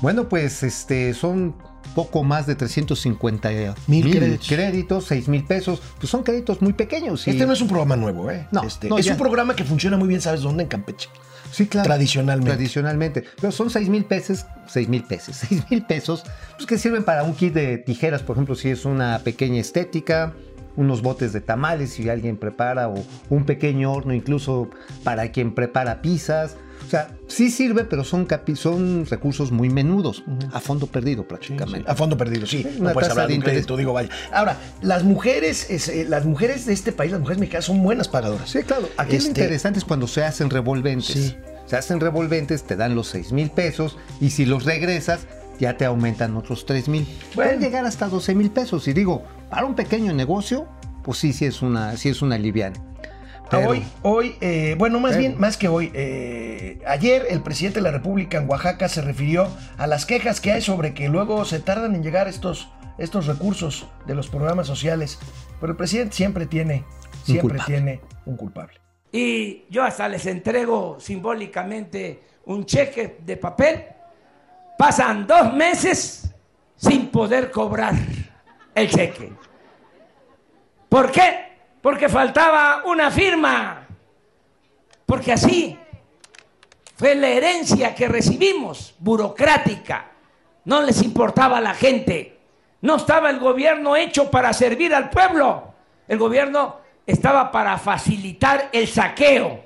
Bueno, 0.00 0.30
pues 0.30 0.62
este 0.62 1.12
son 1.12 1.54
poco 1.94 2.22
más 2.24 2.46
de 2.46 2.54
350 2.54 3.50
Mil 3.86 4.04
mil 4.04 4.16
créditos. 4.16 4.48
créditos, 4.48 5.04
6 5.06 5.28
mil 5.28 5.44
pesos. 5.44 5.82
Pues 5.98 6.10
son 6.10 6.22
créditos 6.22 6.62
muy 6.62 6.72
pequeños. 6.72 7.26
y- 7.26 7.30
Este 7.30 7.46
no 7.46 7.52
es 7.52 7.60
un 7.60 7.68
programa 7.68 7.96
nuevo, 7.96 8.30
¿eh? 8.30 8.46
No, 8.50 8.62
Este, 8.64 8.88
no, 8.88 8.98
es 8.98 9.06
ya. 9.06 9.12
un 9.12 9.18
programa 9.18 9.54
que 9.56 9.64
funciona 9.64 9.96
muy 9.96 10.08
bien, 10.08 10.20
¿sabes 10.20 10.40
dónde? 10.42 10.62
En 10.64 10.68
Campeche. 10.68 11.08
Sí, 11.50 11.66
claro. 11.66 11.86
Tradicionalmente. 11.86 12.50
Tradicionalmente. 12.52 13.24
Pero 13.40 13.52
son 13.52 13.68
6 13.68 13.88
mil 13.90 14.04
pesos, 14.06 14.46
6 14.68 14.88
mil 14.88 15.02
pesos, 15.04 15.36
6 15.48 15.64
mil 15.70 15.84
pesos, 15.84 16.24
pues 16.56 16.66
que 16.66 16.78
sirven 16.78 17.04
para 17.04 17.24
un 17.24 17.34
kit 17.34 17.52
de 17.52 17.76
tijeras, 17.78 18.22
por 18.22 18.36
ejemplo, 18.36 18.54
si 18.54 18.70
es 18.70 18.84
una 18.86 19.18
pequeña 19.18 19.60
estética, 19.60 20.32
unos 20.76 21.02
botes 21.02 21.34
de 21.34 21.42
tamales 21.42 21.92
si 21.92 22.08
alguien 22.08 22.38
prepara, 22.38 22.88
o 22.88 22.94
un 23.28 23.44
pequeño 23.44 23.92
horno 23.92 24.14
incluso 24.14 24.70
para 25.04 25.30
quien 25.30 25.54
prepara 25.54 26.00
pizzas. 26.00 26.56
O 26.86 26.90
sea, 26.90 27.08
sí 27.26 27.50
sirve, 27.50 27.84
pero 27.84 28.04
son, 28.04 28.26
capi- 28.28 28.56
son 28.56 29.06
recursos 29.06 29.50
muy 29.50 29.70
menudos, 29.70 30.22
a 30.52 30.60
fondo 30.60 30.86
perdido 30.86 31.26
prácticamente. 31.26 31.90
A 31.90 31.94
fondo 31.94 32.16
perdido, 32.16 32.46
sí. 32.46 32.66
Una 32.78 32.88
no 32.90 32.92
puedes 32.94 33.10
hablar 33.10 33.28
de 33.28 33.34
de 33.34 33.40
crédito, 33.40 33.76
digo, 33.76 33.92
vaya. 33.92 34.10
Ahora, 34.32 34.56
las 34.82 35.04
mujeres, 35.04 35.70
es, 35.70 35.88
eh, 35.88 36.04
las 36.08 36.24
mujeres 36.24 36.66
de 36.66 36.72
este 36.74 36.92
país, 36.92 37.12
las 37.12 37.20
mujeres 37.20 37.38
mexicanas 37.40 37.64
son 37.64 37.82
buenas 37.82 38.08
pagadoras. 38.08 38.50
Sí, 38.50 38.62
claro. 38.62 38.88
Aquí 38.98 39.12
lo 39.12 39.18
Este, 39.18 39.28
interesante 39.30 39.78
es 39.78 39.84
cuando 39.84 40.06
se 40.06 40.22
hacen 40.24 40.50
revolventes. 40.50 41.06
Sí. 41.06 41.36
Se 41.66 41.76
hacen 41.76 42.00
revolventes, 42.00 42.64
te 42.64 42.76
dan 42.76 42.94
los 42.94 43.06
6 43.08 43.32
mil 43.32 43.50
pesos 43.50 43.96
y 44.20 44.30
si 44.30 44.44
los 44.44 44.64
regresas, 44.64 45.20
ya 45.58 45.76
te 45.76 45.84
aumentan 45.86 46.36
otros 46.36 46.66
3 46.66 46.88
mil. 46.88 47.04
Bueno. 47.34 47.50
Pueden 47.52 47.60
llegar 47.60 47.86
hasta 47.86 48.08
12 48.08 48.34
mil 48.34 48.50
pesos. 48.50 48.88
Y 48.88 48.92
digo, 48.92 49.22
para 49.48 49.64
un 49.64 49.74
pequeño 49.74 50.12
negocio, 50.12 50.66
pues 51.04 51.18
sí, 51.18 51.32
sí 51.32 51.44
es 51.46 51.62
una, 51.62 51.96
sí 51.96 52.08
es 52.08 52.20
una 52.20 52.36
liviana. 52.36 52.76
Pero- 53.58 53.68
Hoy, 53.70 53.84
hoy, 54.02 54.36
eh, 54.40 54.74
bueno, 54.78 54.98
más 55.00 55.12
Pero- 55.12 55.20
bien, 55.20 55.40
más 55.40 55.56
que 55.56 55.68
hoy, 55.68 55.90
eh, 55.94 56.80
ayer 56.86 57.26
el 57.30 57.42
presidente 57.42 57.78
de 57.80 57.84
la 57.84 57.90
República 57.92 58.38
en 58.38 58.48
Oaxaca 58.48 58.88
se 58.88 59.02
refirió 59.02 59.48
a 59.78 59.86
las 59.86 60.06
quejas 60.06 60.40
que 60.40 60.52
hay 60.52 60.62
sobre 60.62 60.94
que 60.94 61.08
luego 61.08 61.44
se 61.44 61.60
tardan 61.60 61.94
en 61.94 62.02
llegar 62.02 62.28
estos, 62.28 62.68
estos 62.98 63.26
recursos 63.26 63.86
de 64.06 64.14
los 64.14 64.28
programas 64.28 64.66
sociales. 64.66 65.18
Pero 65.60 65.72
el 65.72 65.76
presidente 65.76 66.16
siempre 66.16 66.46
tiene, 66.46 66.84
siempre 67.24 67.58
tiene 67.66 68.00
un 68.26 68.36
culpable. 68.36 68.80
y 69.14 69.66
yo 69.68 69.84
hasta 69.84 70.08
les 70.08 70.24
entrego 70.24 70.98
simbólicamente 70.98 72.22
un 72.46 72.64
cheque 72.64 73.18
de 73.24 73.36
papel, 73.36 73.84
pasan 74.78 75.26
dos 75.26 75.52
meses 75.52 76.32
sin 76.76 77.08
poder 77.08 77.50
cobrar 77.50 77.92
el 78.74 78.88
cheque. 78.88 79.30
¿Por 80.88 81.10
qué? 81.12 81.51
Porque 81.82 82.08
faltaba 82.08 82.84
una 82.86 83.10
firma. 83.10 83.86
Porque 85.04 85.32
así 85.32 85.76
fue 86.96 87.14
la 87.16 87.28
herencia 87.28 87.94
que 87.94 88.08
recibimos, 88.08 88.94
burocrática. 89.00 90.12
No 90.64 90.80
les 90.80 91.02
importaba 91.02 91.58
a 91.58 91.60
la 91.60 91.74
gente. 91.74 92.38
No 92.80 92.96
estaba 92.96 93.28
el 93.30 93.40
gobierno 93.40 93.96
hecho 93.96 94.30
para 94.30 94.52
servir 94.52 94.94
al 94.94 95.10
pueblo. 95.10 95.74
El 96.06 96.18
gobierno 96.18 96.76
estaba 97.04 97.50
para 97.50 97.76
facilitar 97.78 98.68
el 98.72 98.86
saqueo, 98.86 99.64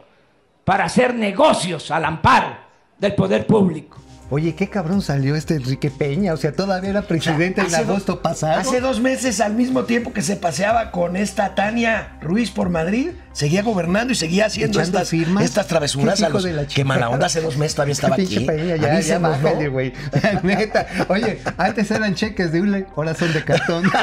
para 0.64 0.84
hacer 0.84 1.14
negocios 1.14 1.90
al 1.90 2.06
amparo 2.06 2.56
del 2.98 3.14
poder 3.14 3.46
público. 3.46 3.98
Oye, 4.28 4.54
qué 4.56 4.68
cabrón 4.68 5.02
salió 5.02 5.36
este 5.36 5.54
Enrique 5.54 5.90
Peña. 5.90 6.32
O 6.32 6.36
sea, 6.36 6.52
todavía 6.52 6.90
era 6.90 7.02
presidente 7.02 7.60
en 7.60 7.74
agosto 7.74 8.22
pasado. 8.22 8.60
Hace 8.60 8.80
dos 8.80 9.00
meses, 9.00 9.40
al 9.40 9.54
mismo 9.54 9.84
tiempo 9.84 10.12
que 10.12 10.22
se 10.22 10.34
paseaba 10.36 10.90
con 10.90 11.16
esta 11.16 11.54
Tania 11.54 12.18
Ruiz 12.20 12.50
por 12.50 12.68
Madrid, 12.68 13.10
seguía 13.32 13.62
gobernando 13.62 14.12
y 14.12 14.16
seguía 14.16 14.46
haciendo 14.46 14.80
Echando 14.80 14.98
estas, 14.98 15.10
firmas. 15.10 15.44
estas 15.44 15.66
travesuras 15.68 16.22
a 16.22 16.28
los 16.28 16.42
de 16.42 16.52
la 16.54 16.66
que 16.66 16.84
mala 16.84 17.08
onda 17.08 17.26
hace 17.26 17.40
dos 17.40 17.56
meses 17.56 17.76
todavía 17.76 17.92
estaba 17.94 18.14
aquí. 18.16 18.40
Peña, 18.40 18.76
ya, 18.76 18.98
ya 18.98 19.18
¿no? 19.20 19.30
bájale, 19.30 19.68
güey. 19.68 19.92
Neta. 20.42 20.86
Oye, 21.08 21.40
antes 21.56 21.90
eran 21.92 22.14
cheques 22.14 22.50
de 22.50 22.60
hule, 22.60 22.86
ahora 22.96 23.14
son 23.14 23.32
de 23.32 23.44
cartón. 23.44 23.84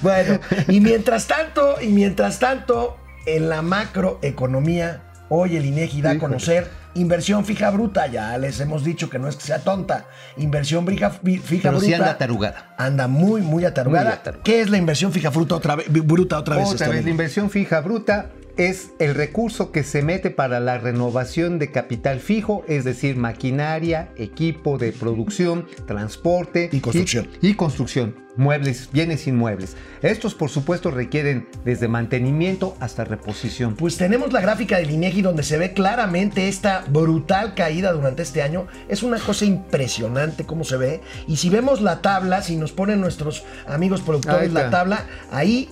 Bueno, 0.00 0.40
y 0.66 0.80
mientras 0.80 1.28
tanto, 1.28 1.76
y 1.80 1.86
mientras 1.88 2.40
tanto, 2.40 2.96
en 3.24 3.48
la 3.48 3.62
macroeconomía, 3.62 5.02
hoy 5.34 5.56
el 5.56 5.64
INEGI 5.64 6.02
da 6.02 6.10
a 6.12 6.18
conocer 6.18 6.68
inversión 6.94 7.44
fija 7.44 7.70
bruta. 7.70 8.06
Ya 8.06 8.36
les 8.38 8.60
hemos 8.60 8.84
dicho 8.84 9.08
que 9.08 9.18
no 9.18 9.28
es 9.28 9.36
que 9.36 9.42
sea 9.44 9.58
tonta. 9.60 10.06
Inversión 10.36 10.86
fija, 10.86 11.10
fi- 11.10 11.38
fija 11.38 11.62
Pero 11.70 11.78
bruta. 11.78 11.86
sí 11.86 11.94
anda 11.94 12.18
tarugada. 12.18 12.74
Anda 12.76 13.08
muy, 13.08 13.40
muy 13.40 13.64
atarugada. 13.64 14.04
Muy 14.10 14.12
atarugada. 14.12 14.44
¿Qué 14.44 14.60
es 14.60 14.68
la 14.70 14.76
inversión 14.78 15.12
fija 15.12 15.30
bruta 15.30 15.54
otra 15.54 15.76
vez? 15.76 15.86
Bruta 15.90 16.38
otra 16.38 16.56
vez. 16.56 16.68
Otra 16.68 16.88
vez, 16.88 17.04
la 17.04 17.10
inversión 17.10 17.48
fija 17.50 17.80
bruta 17.80 18.26
es 18.56 18.92
el 18.98 19.14
recurso 19.14 19.72
que 19.72 19.82
se 19.82 20.02
mete 20.02 20.30
para 20.30 20.60
la 20.60 20.78
renovación 20.78 21.58
de 21.58 21.70
capital 21.70 22.20
fijo, 22.20 22.64
es 22.68 22.84
decir, 22.84 23.16
maquinaria, 23.16 24.10
equipo 24.16 24.78
de 24.78 24.92
producción, 24.92 25.66
transporte 25.86 26.68
Y 26.72 26.80
construcción. 26.80 27.28
Y, 27.40 27.48
y 27.48 27.54
construcción, 27.54 28.14
muebles, 28.36 28.90
bienes 28.92 29.26
inmuebles. 29.26 29.76
Estos, 30.02 30.34
por 30.34 30.50
supuesto, 30.50 30.90
requieren 30.90 31.48
desde 31.64 31.88
mantenimiento 31.88 32.76
hasta 32.80 33.04
reposición. 33.04 33.74
Pues 33.76 33.96
tenemos 33.96 34.32
la 34.32 34.40
gráfica 34.40 34.78
del 34.78 34.90
INEGI 34.90 35.22
donde 35.22 35.42
se 35.42 35.58
ve 35.58 35.72
claramente 35.72 36.48
esta 36.48 36.84
brutal 36.88 37.54
caída 37.54 37.92
durante 37.92 38.22
este 38.22 38.42
año. 38.42 38.66
Es 38.88 39.02
una 39.02 39.18
cosa 39.18 39.44
impresionante 39.44 40.44
cómo 40.44 40.64
se 40.64 40.76
ve. 40.76 41.00
Y 41.26 41.36
si 41.36 41.50
vemos 41.50 41.80
la 41.80 42.02
tabla, 42.02 42.42
si 42.42 42.56
nos 42.56 42.72
ponen 42.72 43.00
nuestros 43.00 43.44
amigos 43.66 44.02
productores 44.02 44.52
la 44.52 44.70
tabla, 44.70 45.06
ahí 45.30 45.68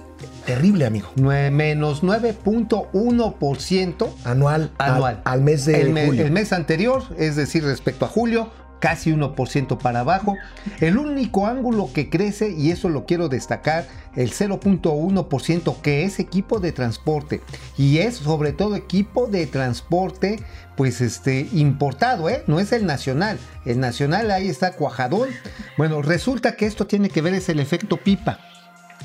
terrible, 0.46 0.86
amigo. 0.86 1.08
Nue- 1.16 1.50
menos 1.50 2.02
9.1% 2.02 4.08
Anual, 4.24 4.70
al- 4.78 4.92
anual. 4.92 5.20
Al, 5.24 5.42
mes 5.42 5.64
de 5.66 5.80
el, 5.80 5.90
me- 5.90 6.06
julio. 6.06 6.24
el 6.24 6.32
mes 6.32 6.52
anterior, 6.52 7.02
es 7.18 7.36
decir, 7.36 7.64
respecto 7.64 8.04
a 8.04 8.08
julio, 8.08 8.50
casi 8.80 9.12
1% 9.12 9.78
para 9.78 10.00
abajo. 10.00 10.36
El 10.80 10.96
único 10.96 11.46
ángulo 11.46 11.90
que 11.92 12.08
crece, 12.08 12.50
y 12.50 12.70
eso 12.70 12.88
lo 12.88 13.04
quiero 13.04 13.28
destacar, 13.28 13.86
el 14.16 14.30
0.1% 14.32 15.76
que 15.82 16.04
es 16.04 16.18
equipo 16.18 16.60
de 16.60 16.72
transporte. 16.72 17.42
Y 17.76 17.98
es 17.98 18.16
sobre 18.16 18.52
todo 18.52 18.76
equipo 18.76 19.26
de 19.26 19.46
transporte, 19.46 20.40
pues 20.76 21.02
este, 21.02 21.46
importado, 21.52 22.30
¿eh? 22.30 22.42
No 22.46 22.58
es 22.58 22.72
el 22.72 22.86
nacional. 22.86 23.38
El 23.66 23.80
nacional 23.80 24.30
ahí 24.30 24.48
está 24.48 24.72
cuajadón. 24.72 25.28
Bueno, 25.76 26.00
resulta 26.00 26.56
que 26.56 26.64
esto 26.66 26.86
tiene 26.86 27.10
que 27.10 27.20
ver 27.20 27.34
es 27.34 27.50
el 27.50 27.60
efecto 27.60 27.98
pipa. 27.98 28.38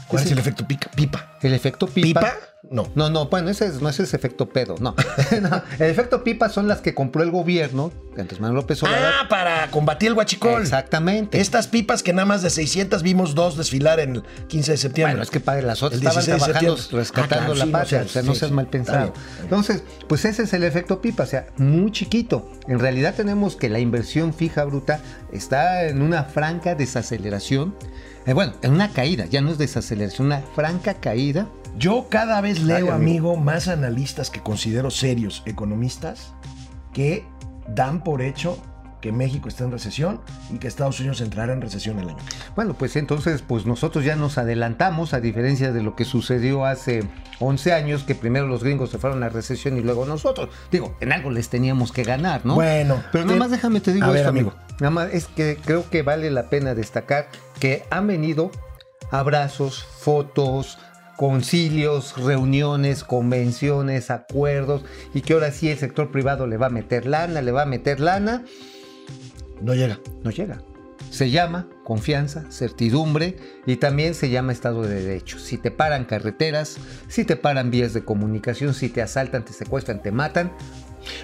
¿Cuál 0.07 0.23
es 0.23 0.31
el 0.31 0.37
efecto 0.39 0.67
pica? 0.67 0.89
pipa? 0.95 1.37
El 1.41 1.53
efecto 1.53 1.87
pipa. 1.87 2.19
¿Pipa? 2.21 2.33
No. 2.71 2.87
No, 2.95 3.09
no, 3.09 3.27
bueno, 3.27 3.49
ese 3.49 3.67
es, 3.67 3.81
no 3.81 3.89
ese 3.89 4.03
es 4.03 4.13
efecto 4.13 4.49
pedo, 4.49 4.75
no. 4.79 4.95
No, 5.41 5.61
El 5.79 5.89
efecto 5.91 6.23
pipa 6.23 6.49
son 6.49 6.67
las 6.67 6.81
que 6.81 6.93
compró 6.95 7.21
el 7.23 7.31
gobierno, 7.31 7.91
Andrés 8.17 8.39
Manuel 8.39 8.55
López 8.61 8.81
Obrador. 8.83 9.11
Ah, 9.23 9.27
para 9.29 9.69
combatir 9.71 10.09
el 10.09 10.13
huachicol. 10.15 10.61
Exactamente. 10.61 11.39
Estas 11.39 11.67
pipas 11.67 12.01
que 12.03 12.13
nada 12.13 12.25
más 12.25 12.41
de 12.41 12.49
600 12.49 13.03
vimos 13.03 13.35
dos 13.35 13.57
desfilar 13.57 13.99
en 13.99 14.17
el 14.17 14.23
15 14.47 14.71
de 14.71 14.77
septiembre. 14.77 15.13
Bueno, 15.13 15.23
es 15.23 15.29
que 15.29 15.39
padre, 15.39 15.61
las 15.63 15.83
otras 15.83 16.01
estaban 16.01 16.15
16 16.25 16.25
de 16.25 16.43
trabajando, 16.45 16.77
septiembre. 16.77 16.99
rescatando 17.01 17.35
Ah, 17.35 17.37
claro, 17.37 17.55
la 17.55 17.65
sí, 17.65 17.71
no 17.71 17.77
patria, 17.77 17.99
seas- 17.99 18.05
o 18.05 18.13
sea, 18.13 18.21
no 18.23 18.35
seas 18.35 18.49
sí, 18.49 18.55
mal 18.55 18.67
pensado. 18.67 19.13
Entonces, 19.41 19.83
pues 20.07 20.25
ese 20.25 20.43
es 20.43 20.53
el 20.53 20.63
efecto 20.63 21.01
pipa, 21.01 21.23
o 21.23 21.27
sea, 21.27 21.47
muy 21.57 21.91
chiquito. 21.91 22.49
En 22.67 22.79
realidad 22.79 23.13
tenemos 23.15 23.55
que 23.55 23.69
la 23.69 23.79
inversión 23.79 24.33
fija 24.33 24.63
bruta 24.63 24.99
está 25.31 25.83
en 25.85 26.01
una 26.01 26.23
franca 26.23 26.75
desaceleración. 26.75 27.75
Eh, 28.25 28.33
bueno, 28.33 28.53
en 28.63 28.71
una 28.71 28.89
caída, 28.91 29.25
ya 29.25 29.41
no 29.41 29.51
es 29.51 29.57
desaceleración, 29.57 30.27
una 30.27 30.41
franca 30.55 30.95
caída. 30.95 31.47
Yo 31.77 32.07
cada 32.09 32.39
vez 32.41 32.61
leo, 32.61 32.75
Ay, 32.77 32.81
amigo. 32.83 32.93
amigo, 32.93 33.35
más 33.37 33.67
analistas 33.67 34.29
que 34.29 34.41
considero 34.41 34.89
serios, 34.91 35.43
economistas, 35.45 36.33
que 36.93 37.25
dan 37.67 38.03
por 38.03 38.21
hecho 38.21 38.57
que 39.01 39.11
México 39.11 39.49
está 39.49 39.65
en 39.65 39.71
recesión 39.71 40.21
y 40.51 40.57
que 40.57 40.67
Estados 40.67 40.99
Unidos 40.99 41.21
entrará 41.21 41.53
en 41.53 41.61
recesión 41.61 41.99
el 41.99 42.09
año. 42.09 42.17
Bueno, 42.55 42.73
pues 42.73 42.95
entonces, 42.95 43.43
pues 43.43 43.65
nosotros 43.67 44.03
ya 44.03 44.15
nos 44.15 44.37
adelantamos, 44.39 45.13
a 45.13 45.19
diferencia 45.19 45.71
de 45.71 45.83
lo 45.83 45.95
que 45.95 46.05
sucedió 46.05 46.65
hace 46.65 47.03
11 47.39 47.73
años, 47.73 48.03
que 48.03 48.15
primero 48.15 48.47
los 48.47 48.63
gringos 48.63 48.89
se 48.89 48.97
fueron 48.97 49.21
a 49.21 49.29
recesión 49.29 49.77
y 49.77 49.81
luego 49.81 50.05
nosotros. 50.07 50.49
Digo, 50.71 50.95
en 51.01 51.11
algo 51.11 51.29
les 51.29 51.49
teníamos 51.49 51.91
que 51.91 52.03
ganar, 52.03 52.45
¿no? 52.45 52.55
Bueno, 52.55 53.03
pero 53.11 53.25
nada 53.25 53.35
te- 53.35 53.39
más 53.41 53.51
déjame 53.51 53.79
te 53.79 53.93
digo 53.93 54.05
A 54.07 54.09
ver, 54.09 54.17
esto, 54.19 54.29
amigo. 54.29 54.53
Nada 54.79 54.89
más 54.91 55.09
es 55.13 55.27
que 55.27 55.57
creo 55.63 55.87
que 55.89 56.01
vale 56.01 56.31
la 56.31 56.49
pena 56.49 56.73
destacar 56.73 57.27
que 57.59 57.83
han 57.91 58.07
venido 58.07 58.49
abrazos, 59.11 59.83
fotos, 59.99 60.79
concilios, 61.17 62.15
reuniones, 62.17 63.03
convenciones, 63.03 64.11
acuerdos, 64.11 64.83
y 65.13 65.21
que 65.21 65.33
ahora 65.33 65.51
sí 65.51 65.69
el 65.69 65.77
sector 65.77 66.11
privado 66.11 66.47
le 66.47 66.57
va 66.57 66.67
a 66.67 66.69
meter 66.69 67.05
lana, 67.05 67.41
le 67.41 67.51
va 67.51 67.63
a 67.63 67.65
meter 67.65 67.99
lana, 67.99 68.43
No 69.61 69.73
llega. 69.73 69.99
no 70.23 70.31
llega. 70.31 70.61
Se 71.11 71.29
llama 71.29 71.67
confianza, 71.85 72.43
certidumbre 72.49 73.37
y 73.65 73.77
también 73.77 74.15
se 74.15 74.29
llama 74.29 74.51
Estado 74.51 74.81
de 74.81 75.01
Derecho. 75.01 75.39
Si 75.39 75.57
te 75.57 75.71
paran 75.71 76.03
carreteras, 76.05 76.77
si 77.07 77.23
te 77.23 77.35
paran 77.37 77.71
vías 77.71 77.93
de 77.93 78.03
comunicación, 78.03 78.73
si 78.73 78.89
te 78.89 79.01
asaltan, 79.01 79.45
te 79.45 79.53
secuestran, 79.53 80.01
te 80.01 80.11
matan, 80.11 80.51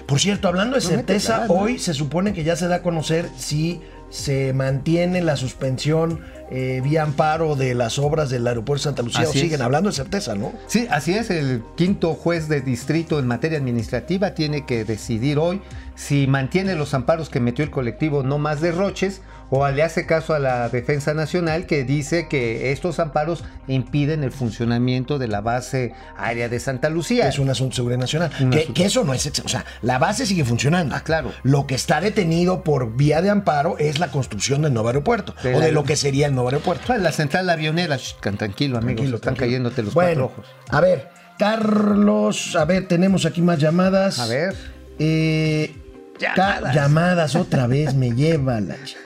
Por 0.06 0.20
cierto, 0.20 0.48
hablando 0.48 0.76
de 0.76 0.82
No 0.82 0.88
certeza, 0.88 1.46
hoy 1.48 1.78
se 1.78 1.92
supone 1.92 2.32
que 2.32 2.44
ya 2.44 2.54
se 2.56 2.68
da 2.68 2.76
a 2.76 2.82
conocer 2.82 3.28
si 3.36 3.80
se 4.08 4.52
mantiene 4.54 5.20
la 5.20 5.36
suspensión 5.36 6.20
eh, 6.50 6.80
vía 6.82 7.02
amparo 7.02 7.56
de 7.56 7.74
las 7.74 7.98
obras 7.98 8.30
del 8.30 8.46
aeropuerto 8.46 8.80
de 8.80 8.84
Santa 8.84 9.02
Lucía 9.02 9.20
Así 9.22 9.38
o 9.38 9.42
siguen 9.42 9.60
es. 9.60 9.64
hablando 9.64 9.90
de 9.90 9.96
certeza, 9.96 10.34
¿no? 10.34 10.52
Sí, 10.66 10.86
así 10.90 11.14
es. 11.14 11.30
El 11.30 11.62
quinto 11.76 12.14
juez 12.14 12.48
de 12.48 12.60
distrito 12.60 13.18
en 13.18 13.26
materia 13.26 13.58
administrativa 13.58 14.34
tiene 14.34 14.66
que 14.66 14.84
decidir 14.84 15.38
hoy 15.38 15.60
si 15.94 16.26
mantiene 16.26 16.74
los 16.74 16.94
amparos 16.94 17.28
que 17.28 17.40
metió 17.40 17.64
el 17.64 17.70
colectivo 17.70 18.22
No 18.22 18.38
Más 18.38 18.60
Derroches 18.60 19.20
o 19.54 19.68
le 19.68 19.82
hace 19.82 20.06
caso 20.06 20.32
a 20.32 20.38
la 20.38 20.70
Defensa 20.70 21.12
Nacional 21.12 21.66
que 21.66 21.84
dice 21.84 22.26
que 22.26 22.72
estos 22.72 22.98
amparos 22.98 23.44
impiden 23.68 24.24
el 24.24 24.32
funcionamiento 24.32 25.18
de 25.18 25.28
la 25.28 25.42
base 25.42 25.92
aérea 26.16 26.48
de 26.48 26.58
Santa 26.58 26.88
Lucía. 26.88 27.28
Es 27.28 27.38
un 27.38 27.50
asunto 27.50 27.72
de 27.72 27.76
seguridad 27.76 27.98
nacional. 27.98 28.30
Que, 28.30 28.60
asunto. 28.60 28.72
que 28.72 28.84
eso 28.86 29.04
no 29.04 29.12
es. 29.12 29.30
O 29.44 29.48
sea, 29.48 29.66
la 29.82 29.98
base 29.98 30.24
sigue 30.24 30.46
funcionando. 30.46 30.94
Ah, 30.96 31.02
claro. 31.04 31.32
Lo 31.42 31.66
que 31.66 31.74
está 31.74 32.00
detenido 32.00 32.64
por 32.64 32.96
vía 32.96 33.20
de 33.20 33.28
amparo 33.28 33.76
es 33.76 33.98
la 33.98 34.10
construcción 34.10 34.62
del 34.62 34.72
nuevo 34.72 34.88
aeropuerto. 34.88 35.34
De 35.42 35.54
o 35.54 35.60
de 35.60 35.70
lo 35.70 35.84
que 35.84 35.96
sería 35.96 36.30
el 36.32 36.34
nuevo 36.36 36.48
aeropuerto. 36.48 36.92
Ah, 36.92 36.98
La 36.98 37.12
central 37.12 37.48
avionera, 37.50 37.96
Shh, 37.96 38.16
tranquilo 38.20 38.78
amigos, 38.78 38.96
Tranquilo, 38.96 39.16
están 39.16 39.34
tranquilo. 39.34 39.46
cayéndote 39.46 39.82
los 39.82 39.94
bueno, 39.94 40.28
cuatro 40.28 40.42
ojos. 40.42 40.46
A 40.70 40.80
ver, 40.80 41.08
Carlos, 41.38 42.56
a 42.56 42.64
ver, 42.64 42.88
tenemos 42.88 43.24
aquí 43.26 43.42
más 43.42 43.58
llamadas. 43.58 44.18
A 44.18 44.26
ver. 44.26 44.54
Eh, 44.98 45.74
Llamadas. 46.18 46.74
llamadas 46.74 47.34
otra 47.36 47.66
vez, 47.66 47.94
me 47.94 48.10
lleva 48.14 48.60
la 48.60 48.76
chica. 48.84 49.00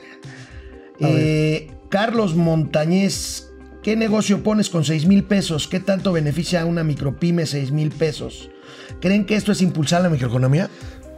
Eh, 1.01 1.71
Carlos 1.89 2.35
Montañez, 2.35 3.49
¿qué 3.83 3.97
negocio 3.97 4.43
pones 4.43 4.71
con 4.71 4.85
6 4.85 5.07
mil 5.07 5.25
pesos? 5.25 5.69
¿Qué 5.69 5.81
tanto 5.81 6.13
beneficia 6.13 6.63
a 6.63 6.65
una 6.65 6.85
micropyme 6.85 7.47
6 7.47 7.71
mil 7.73 7.91
pesos? 7.91 8.51
¿Creen 9.01 9.25
que 9.27 9.37
esto 9.37 9.53
es 9.53 9.61
impulsar 9.63 10.03
la 10.03 10.09
microeconomía? 10.09 10.69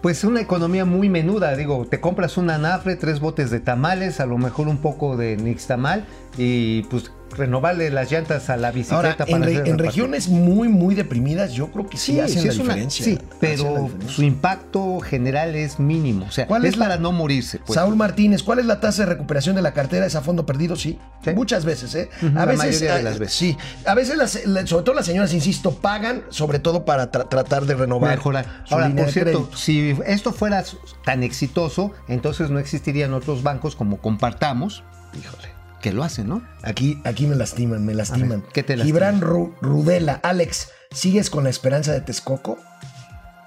Pues 0.02 0.22
una 0.22 0.40
economía 0.40 0.84
muy 0.84 1.08
menuda, 1.08 1.56
digo, 1.56 1.84
te 1.84 2.00
compras 2.00 2.36
un 2.36 2.50
anafre, 2.50 2.94
tres 2.94 3.18
botes 3.18 3.50
de 3.50 3.58
tamales, 3.58 4.20
a 4.20 4.26
lo 4.26 4.38
mejor 4.38 4.68
un 4.68 4.78
poco 4.78 5.16
de 5.16 5.36
nixtamal 5.36 6.04
y 6.36 6.82
pues 6.84 7.10
renovarle 7.36 7.90
las 7.90 8.10
llantas 8.10 8.50
a 8.50 8.56
la 8.56 8.70
bicicleta 8.72 8.96
Ahora, 8.96 9.16
para 9.26 9.36
en, 9.36 9.42
re- 9.64 9.70
en 9.70 9.78
regiones 9.78 10.28
muy, 10.28 10.68
muy 10.68 10.94
deprimidas, 10.94 11.52
yo 11.52 11.70
creo 11.70 11.86
que 11.88 11.96
sí, 11.96 12.18
hacen 12.20 12.44
la 12.46 12.52
es 12.52 12.58
una- 12.58 12.74
diferencia. 12.74 13.04
sí, 13.04 13.12
Hacen 13.14 13.28
la 13.28 13.36
pero 13.40 13.64
diferencia. 13.82 14.10
su 14.10 14.22
impacto 14.22 15.00
general 15.00 15.54
es 15.54 15.78
mínimo, 15.78 16.26
o 16.26 16.30
sea, 16.30 16.46
¿Cuál 16.46 16.64
es, 16.64 16.72
es 16.72 16.78
la- 16.78 16.86
para 16.86 16.98
no 16.98 17.12
morirse. 17.12 17.58
pues. 17.58 17.74
Saúl 17.74 17.96
Martínez, 17.96 18.42
¿cuál 18.42 18.58
es 18.60 18.66
la 18.66 18.80
tasa 18.80 19.02
de 19.04 19.10
recuperación 19.10 19.56
de 19.56 19.62
la 19.62 19.72
cartera? 19.72 20.06
¿Es 20.06 20.14
a 20.14 20.20
fondo 20.22 20.46
perdido? 20.46 20.76
Sí. 20.76 20.98
Sí. 21.24 21.30
Muchas 21.34 21.64
veces, 21.64 21.94
¿eh? 21.94 22.08
A 22.22 22.26
la 22.26 22.44
veces. 22.46 22.58
mayoría 22.58 22.94
de 22.94 23.00
ah, 23.00 23.02
las 23.02 23.18
veces. 23.18 23.36
Sí. 23.36 23.56
A 23.84 23.94
veces, 23.94 24.16
las- 24.16 24.44
la- 24.46 24.66
sobre 24.66 24.84
todo 24.84 24.94
las 24.94 25.06
señoras, 25.06 25.32
insisto, 25.34 25.72
pagan, 25.74 26.22
sobre 26.30 26.58
todo 26.58 26.84
para 26.84 27.10
tra- 27.10 27.28
tratar 27.28 27.66
de 27.66 27.74
renovar. 27.74 28.16
mejorar. 28.16 28.62
su 28.64 28.74
Ahora, 28.74 28.88
línea 28.88 29.04
por 29.04 29.12
de 29.14 29.20
cierto, 29.20 29.38
crédito. 29.50 29.56
si 29.56 29.96
esto 30.06 30.32
fuera 30.32 30.64
tan 31.04 31.22
exitoso, 31.22 31.92
entonces 32.08 32.50
no 32.50 32.58
existirían 32.58 33.12
otros 33.14 33.42
bancos 33.42 33.76
como 33.76 33.98
Compartamos, 33.98 34.82
Híjole. 35.18 35.48
Que 35.80 35.92
lo 35.92 36.02
hacen, 36.04 36.28
¿no? 36.28 36.42
Aquí, 36.62 37.00
aquí 37.04 37.26
me 37.26 37.36
lastiman, 37.36 37.84
me 37.84 37.94
lastiman. 37.94 38.44
¿qué 38.52 38.62
te 38.62 38.76
lastima? 38.76 38.86
Gibran 38.86 39.20
Ru- 39.20 39.54
Rudela, 39.60 40.20
Alex, 40.22 40.70
¿sigues 40.90 41.30
con 41.30 41.44
la 41.44 41.50
esperanza 41.50 41.92
de 41.92 42.00
Texcoco? 42.00 42.58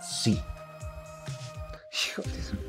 Sí. 0.01 0.39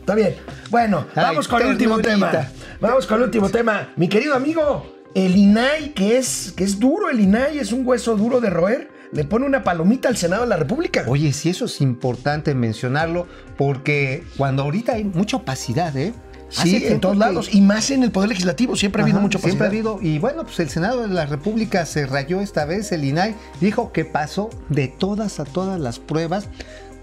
Está 0.01 0.15
bien. 0.15 0.37
Bueno, 0.71 1.07
Ay, 1.15 1.23
vamos 1.25 1.49
con 1.49 1.63
el 1.63 1.69
último 1.69 1.99
tema. 2.01 2.49
Vamos 2.81 3.07
con 3.07 3.19
el 3.19 3.25
último 3.25 3.49
tema. 3.51 3.93
Mi 3.97 4.09
querido 4.09 4.35
amigo, 4.35 4.85
el 5.15 5.37
INAI, 5.37 5.91
que 5.95 6.19
es, 6.19 6.53
que 6.57 6.65
es 6.65 6.79
duro, 6.81 7.09
el 7.09 7.21
INAI 7.21 7.59
es 7.59 7.73
un 7.73 7.87
hueso 7.87 8.17
duro 8.17 8.41
de 8.41 8.51
roer, 8.51 8.91
le 9.13 9.25
pone 9.25 9.47
una 9.47 9.63
palomita 9.63 10.09
al 10.09 10.17
Senado 10.17 10.43
de 10.43 10.49
la 10.49 10.57
República. 10.57 11.05
Oye, 11.07 11.33
sí, 11.33 11.51
eso 11.51 11.67
es 11.67 11.81
importante 11.81 12.55
mencionarlo, 12.55 13.27
porque 13.57 14.25
cuando 14.37 14.63
ahorita 14.65 14.95
hay 14.95 15.05
mucha 15.05 15.37
opacidad, 15.37 15.97
¿eh? 15.97 16.13
Sí, 16.53 16.85
en 16.87 17.01
todos 17.01 17.15
que- 17.15 17.19
lados. 17.21 17.55
Y 17.55 17.61
más 17.63 17.91
en 17.91 18.03
el 18.03 18.11
Poder 18.13 18.29
Legislativo, 18.29 18.77
siempre 18.77 19.01
ha 19.03 19.05
habido 19.05 19.21
mucho 19.21 19.39
Siempre 19.39 19.67
ha 19.67 19.71
habido, 19.71 19.99
y 20.03 20.19
bueno, 20.19 20.45
pues 20.45 20.61
el 20.61 20.69
Senado 20.69 21.03
de 21.03 21.09
la 21.09 21.27
República 21.27 21.87
se 21.87 22.07
rayó 22.07 22.41
esta 22.41 22.65
vez, 22.67 22.93
el 22.93 23.05
INAI 23.05 23.35
dijo 23.61 23.91
que 23.93 24.05
pasó 24.05 24.51
de 24.69 24.87
todas 24.89 25.41
a 25.41 25.45
todas 25.45 25.81
las 25.81 25.99
pruebas, 25.99 26.49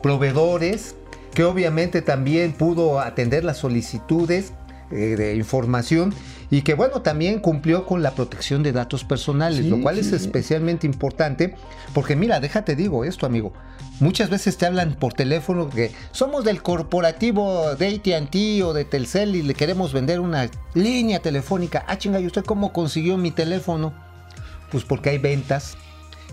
proveedores, 0.03 0.95
que 1.33 1.43
obviamente 1.43 2.01
también 2.01 2.53
pudo 2.53 2.99
atender 2.99 3.43
las 3.43 3.57
solicitudes 3.57 4.53
eh, 4.91 5.15
de 5.15 5.35
información 5.35 6.13
y 6.51 6.61
que 6.63 6.73
bueno, 6.73 7.01
también 7.01 7.39
cumplió 7.39 7.85
con 7.85 8.01
la 8.01 8.11
protección 8.11 8.63
de 8.63 8.71
datos 8.71 9.03
personales, 9.03 9.65
Sí, 9.65 9.69
lo 9.69 9.81
cual 9.81 9.99
es 9.99 10.07
sí. 10.07 10.15
especialmente 10.15 10.87
importante, 10.87 11.55
porque 11.93 12.15
mira, 12.15 12.39
déjate 12.39 12.75
digo 12.75 13.05
esto, 13.05 13.25
amigo. 13.25 13.53
Muchas 13.99 14.29
veces 14.29 14.57
te 14.57 14.65
hablan 14.65 14.93
por 14.95 15.13
teléfono 15.13 15.69
que 15.69 15.91
somos 16.11 16.45
del 16.45 16.61
corporativo 16.63 17.75
de 17.75 17.87
ATT 17.95 18.63
o 18.63 18.73
de 18.73 18.85
Telcel 18.85 19.35
y 19.35 19.43
le 19.43 19.53
queremos 19.53 19.91
vender 19.91 20.21
una 20.21 20.49
línea 20.73 21.19
telefónica. 21.19 21.83
Ah, 21.87 21.97
chinga, 21.97 22.19
¿y 22.19 22.25
usted 22.25 22.43
cómo 22.45 22.71
consiguió 22.71 23.17
mi 23.17 23.31
teléfono? 23.31 23.93
Pues 24.71 24.85
porque 24.85 25.09
hay 25.09 25.17
ventas 25.17 25.75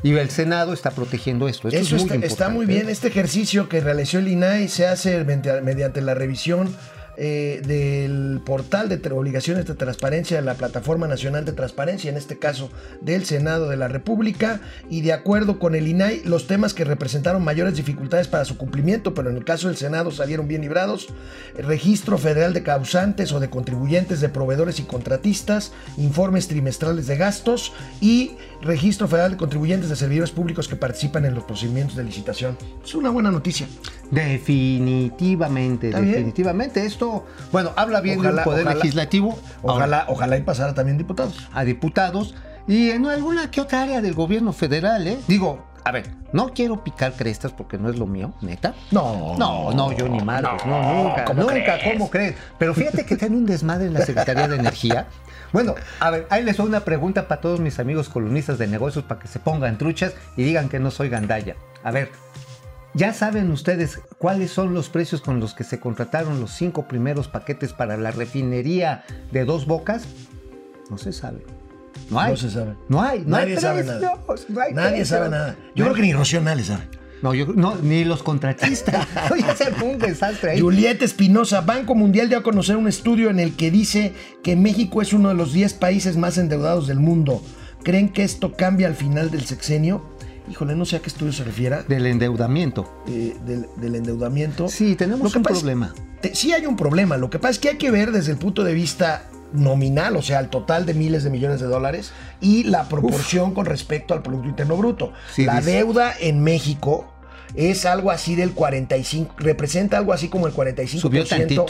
y 0.02 0.14
el 0.14 0.30
Senado 0.30 0.72
está 0.72 0.92
protegiendo 0.92 1.48
esto. 1.48 1.68
Esto 1.68 1.80
Eso 1.80 1.96
es 1.96 2.02
muy 2.06 2.14
está, 2.14 2.26
está 2.26 2.48
muy 2.50 2.66
bien. 2.66 2.88
Este 2.88 3.08
ejercicio 3.08 3.68
que 3.68 3.80
realizó 3.80 4.18
el 4.18 4.28
INAI 4.28 4.68
se 4.68 4.86
hace 4.86 5.24
mediante, 5.24 5.60
mediante 5.62 6.00
la 6.02 6.14
revisión 6.14 6.68
eh, 7.16 7.62
del 7.66 8.40
portal 8.44 8.88
de 8.88 9.00
obligaciones 9.10 9.66
de 9.66 9.74
transparencia 9.74 10.36
de 10.36 10.42
la 10.42 10.54
Plataforma 10.54 11.08
Nacional 11.08 11.44
de 11.44 11.52
Transparencia, 11.52 12.10
en 12.10 12.16
este 12.16 12.38
caso 12.38 12.70
del 13.00 13.24
Senado 13.24 13.68
de 13.68 13.76
la 13.76 13.88
República, 13.88 14.60
y 14.90 15.00
de 15.00 15.12
acuerdo 15.12 15.58
con 15.58 15.74
el 15.74 15.88
INAI, 15.88 16.22
los 16.24 16.46
temas 16.46 16.74
que 16.74 16.84
representaron 16.84 17.42
mayores 17.42 17.76
dificultades 17.76 18.28
para 18.28 18.44
su 18.44 18.56
cumplimiento, 18.56 19.14
pero 19.14 19.30
en 19.30 19.36
el 19.36 19.44
caso 19.44 19.68
del 19.68 19.76
Senado 19.76 20.10
salieron 20.10 20.48
bien 20.48 20.62
librados, 20.62 21.08
registro 21.56 22.18
federal 22.18 22.52
de 22.52 22.62
causantes 22.62 23.32
o 23.32 23.40
de 23.40 23.50
contribuyentes 23.50 24.20
de 24.20 24.28
proveedores 24.28 24.78
y 24.78 24.82
contratistas, 24.82 25.72
informes 25.96 26.48
trimestrales 26.48 27.06
de 27.06 27.16
gastos 27.16 27.72
y 28.00 28.32
registro 28.62 29.08
federal 29.08 29.32
de 29.32 29.36
contribuyentes 29.36 29.88
de 29.88 29.96
servidores 29.96 30.30
públicos 30.30 30.68
que 30.68 30.76
participan 30.76 31.24
en 31.24 31.34
los 31.34 31.44
procedimientos 31.44 31.96
de 31.96 32.04
licitación. 32.04 32.56
Es 32.84 32.94
una 32.94 33.10
buena 33.10 33.30
noticia. 33.30 33.66
Definitivamente, 34.10 35.88
Está 35.88 36.00
bien. 36.00 36.12
definitivamente. 36.14 36.84
Esto, 36.86 37.24
bueno, 37.52 37.72
habla 37.76 38.00
bien 38.00 38.18
Ojalá, 38.20 38.36
del 38.36 38.44
Poder 38.44 38.62
ojalá. 38.66 38.76
Legislativo. 38.76 39.38
Ahora, 39.62 39.74
Ojalá, 39.74 40.04
ojalá 40.08 40.36
y 40.36 40.42
pasara 40.42 40.74
también 40.74 40.98
diputados. 40.98 41.48
a 41.52 41.64
diputados 41.64 42.34
y 42.68 42.90
en 42.90 43.06
alguna 43.06 43.50
que 43.50 43.60
otra 43.60 43.82
área 43.82 44.00
del 44.00 44.14
gobierno 44.14 44.52
federal, 44.52 45.06
¿eh? 45.06 45.18
Digo, 45.28 45.64
a 45.84 45.92
ver, 45.92 46.10
no 46.32 46.48
quiero 46.52 46.82
picar 46.82 47.12
crestas 47.12 47.52
porque 47.52 47.78
no 47.78 47.88
es 47.88 47.96
lo 47.98 48.06
mío, 48.06 48.32
neta. 48.40 48.74
No. 48.90 49.36
No, 49.38 49.72
no, 49.72 49.92
yo 49.92 50.08
ni 50.08 50.20
madres, 50.20 50.50
no, 50.66 51.04
nunca, 51.04 51.24
¿cómo 51.24 51.42
nunca, 51.42 51.54
crees? 51.78 51.92
¿cómo 51.92 52.10
crees? 52.10 52.34
Pero 52.58 52.74
fíjate 52.74 53.06
que 53.06 53.16
tiene 53.16 53.36
un 53.36 53.46
desmadre 53.46 53.86
en 53.86 53.94
la 53.94 54.00
Secretaría 54.04 54.48
de 54.48 54.56
Energía. 54.56 55.06
Bueno, 55.52 55.76
a 56.00 56.10
ver, 56.10 56.26
ahí 56.30 56.42
les 56.42 56.56
doy 56.56 56.66
una 56.66 56.80
pregunta 56.80 57.28
para 57.28 57.40
todos 57.40 57.60
mis 57.60 57.78
amigos 57.78 58.08
columnistas 58.08 58.58
de 58.58 58.66
negocios 58.66 59.04
para 59.04 59.20
que 59.20 59.28
se 59.28 59.38
pongan 59.38 59.78
truchas 59.78 60.14
y 60.36 60.42
digan 60.42 60.68
que 60.68 60.80
no 60.80 60.90
soy 60.90 61.08
gandalla. 61.08 61.54
A 61.84 61.92
ver, 61.92 62.10
¿ya 62.96 63.12
saben 63.12 63.50
ustedes 63.50 64.00
cuáles 64.18 64.50
son 64.50 64.74
los 64.74 64.88
precios 64.88 65.20
con 65.20 65.38
los 65.40 65.54
que 65.54 65.64
se 65.64 65.78
contrataron 65.78 66.40
los 66.40 66.50
cinco 66.52 66.88
primeros 66.88 67.28
paquetes 67.28 67.72
para 67.72 67.96
la 67.96 68.10
refinería 68.10 69.04
de 69.32 69.44
dos 69.44 69.66
bocas? 69.66 70.04
No 70.90 70.98
se 70.98 71.12
sabe. 71.12 71.44
No 72.10 72.20
hay. 72.20 72.32
No 72.32 72.36
se 72.36 72.50
sabe. 72.50 72.74
No 72.88 73.02
hay. 73.02 73.20
No 73.20 73.36
Nadie 73.38 73.54
hay 73.54 73.60
sabe 73.60 73.84
nada. 73.84 74.00
no 74.48 74.60
hay 74.60 74.74
Nadie 74.74 74.88
precios. 74.90 75.08
sabe 75.08 75.28
nada. 75.30 75.56
Yo 75.74 75.84
No 75.84 75.92
creo 75.92 75.94
que 75.94 76.02
ni 76.02 76.12
Rocío 76.12 76.40
Nale 76.40 76.62
sabe. 76.64 76.84
No, 77.22 77.32
yo, 77.32 77.46
no, 77.46 77.76
ni 77.76 78.04
los 78.04 78.22
contratistas. 78.22 79.06
Oye, 79.32 79.44
se 79.56 79.72
fue 79.72 79.88
un 79.88 79.98
desastre 79.98 80.52
ahí. 80.52 80.60
Julieta 80.60 81.04
Espinosa, 81.04 81.62
Banco 81.62 81.94
Mundial 81.94 82.28
dio 82.28 82.38
a 82.38 82.42
conocer 82.42 82.76
un 82.76 82.88
estudio 82.88 83.30
en 83.30 83.40
el 83.40 83.56
que 83.56 83.70
dice 83.70 84.12
que 84.44 84.54
México 84.54 85.00
es 85.00 85.12
uno 85.14 85.30
de 85.30 85.34
los 85.34 85.52
10 85.54 85.74
países 85.74 86.16
más 86.18 86.36
endeudados 86.38 86.86
del 86.86 87.00
mundo. 87.00 87.42
¿Creen 87.82 88.10
que 88.10 88.22
esto 88.22 88.52
cambia 88.52 88.86
al 88.86 88.94
final 88.94 89.30
del 89.30 89.46
sexenio? 89.46 90.04
Híjole, 90.50 90.76
no 90.76 90.84
sé 90.84 90.96
a 90.96 91.00
qué 91.00 91.08
estudio 91.08 91.32
se 91.32 91.42
refiera. 91.44 91.82
Del 91.82 92.06
endeudamiento. 92.06 93.02
eh, 93.08 93.36
del, 93.44 93.66
del 93.76 93.94
endeudamiento. 93.96 94.68
Sí, 94.68 94.94
tenemos 94.96 95.34
un 95.34 95.42
es- 95.42 95.46
problema. 95.48 95.92
te- 96.20 96.34
sí 96.34 96.52
hay 96.52 96.66
un 96.66 96.76
problema. 96.76 97.16
Lo 97.16 97.30
que 97.30 97.38
pasa 97.38 97.50
es 97.52 97.58
que 97.58 97.68
hay 97.70 97.76
que 97.78 97.90
ver 97.90 98.12
desde 98.12 98.32
el 98.32 98.38
punto 98.38 98.62
de 98.64 98.72
vista 98.74 99.24
nominal, 99.52 100.16
o 100.16 100.22
sea, 100.22 100.40
el 100.40 100.48
total 100.48 100.86
de 100.86 100.94
miles 100.94 101.24
de 101.24 101.30
millones 101.30 101.60
de 101.60 101.66
dólares 101.66 102.12
y 102.40 102.64
la 102.64 102.88
proporción 102.88 103.54
con 103.54 103.64
respecto 103.66 104.12
al 104.14 104.22
Producto 104.22 104.48
Interno 104.48 104.76
Bruto. 104.76 105.12
Sí, 105.34 105.44
la 105.44 105.56
dice- 105.58 105.72
deuda 105.72 106.12
en 106.20 106.40
México 106.42 107.12
es 107.54 107.84
algo 107.86 108.10
así 108.10 108.34
del 108.34 108.52
45, 108.52 109.34
representa 109.38 109.96
algo 109.98 110.12
así 110.12 110.28
como 110.28 110.46
el 110.46 110.52
45%. 110.52 111.00
Subió 111.00 111.24
tantito. 111.24 111.66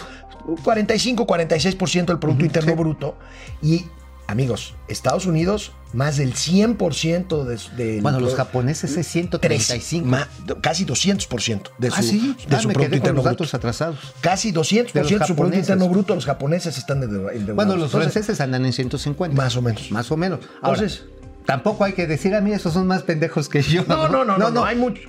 45, 0.64 1.26
46% 1.26 2.06
del 2.06 2.18
Producto 2.18 2.44
Interno 2.44 2.72
sí. 2.72 2.76
Bruto. 2.78 3.16
Y 3.62 3.84
Amigos, 4.28 4.74
Estados 4.88 5.26
Unidos, 5.26 5.70
más 5.92 6.16
del 6.16 6.34
100% 6.34 7.44
de, 7.44 7.58
del 7.76 8.02
Bueno, 8.02 8.18
los 8.18 8.34
japoneses 8.34 8.90
es 8.90 8.94
tres- 8.96 9.06
135. 9.06 10.04
ma- 10.06 10.28
casi 10.60 10.84
200% 10.84 11.70
de 11.78 11.90
su, 11.90 11.96
ah, 11.96 12.02
sí, 12.02 12.36
de 12.48 12.56
Ah, 12.56 12.60
su 12.60 12.68
me 12.68 12.74
Producto 12.74 12.78
quedé 12.80 12.88
con 12.88 12.96
Interno 12.96 13.14
los 13.16 13.24
Bruto. 13.24 13.44
datos 13.44 13.54
atrasados. 13.54 13.98
Casi 14.20 14.52
200% 14.52 14.92
De 14.92 15.18
de 15.18 15.26
su 15.26 15.34
Producto. 15.36 15.58
Interno 15.58 15.88
Bruto, 15.88 16.14
los 16.16 16.24
japoneses 16.26 16.76
están 16.76 17.02
endeudados. 17.02 17.32
Bueno, 17.54 17.76
los 17.76 17.86
Entonces, 17.86 18.12
franceses 18.12 18.40
andan 18.40 18.66
en 18.66 18.72
150. 18.72 19.36
Más 19.36 19.56
o 19.56 19.62
menos. 19.62 19.90
Más 19.92 20.10
o 20.10 20.16
menos. 20.16 20.40
Ahora, 20.60 20.80
Entonces- 20.80 21.04
tampoco 21.46 21.84
hay 21.84 21.92
que 21.92 22.06
decir 22.08 22.34
a 22.34 22.40
mí, 22.40 22.52
esos 22.52 22.72
son 22.72 22.86
más 22.88 23.02
pendejos 23.04 23.48
que 23.48 23.62
yo. 23.62 23.84
No, 23.86 24.08
no, 24.08 24.24
no, 24.24 24.36
no, 24.38 24.50
no, 24.50 24.64
hay 24.64 24.74
muchos. 24.76 25.04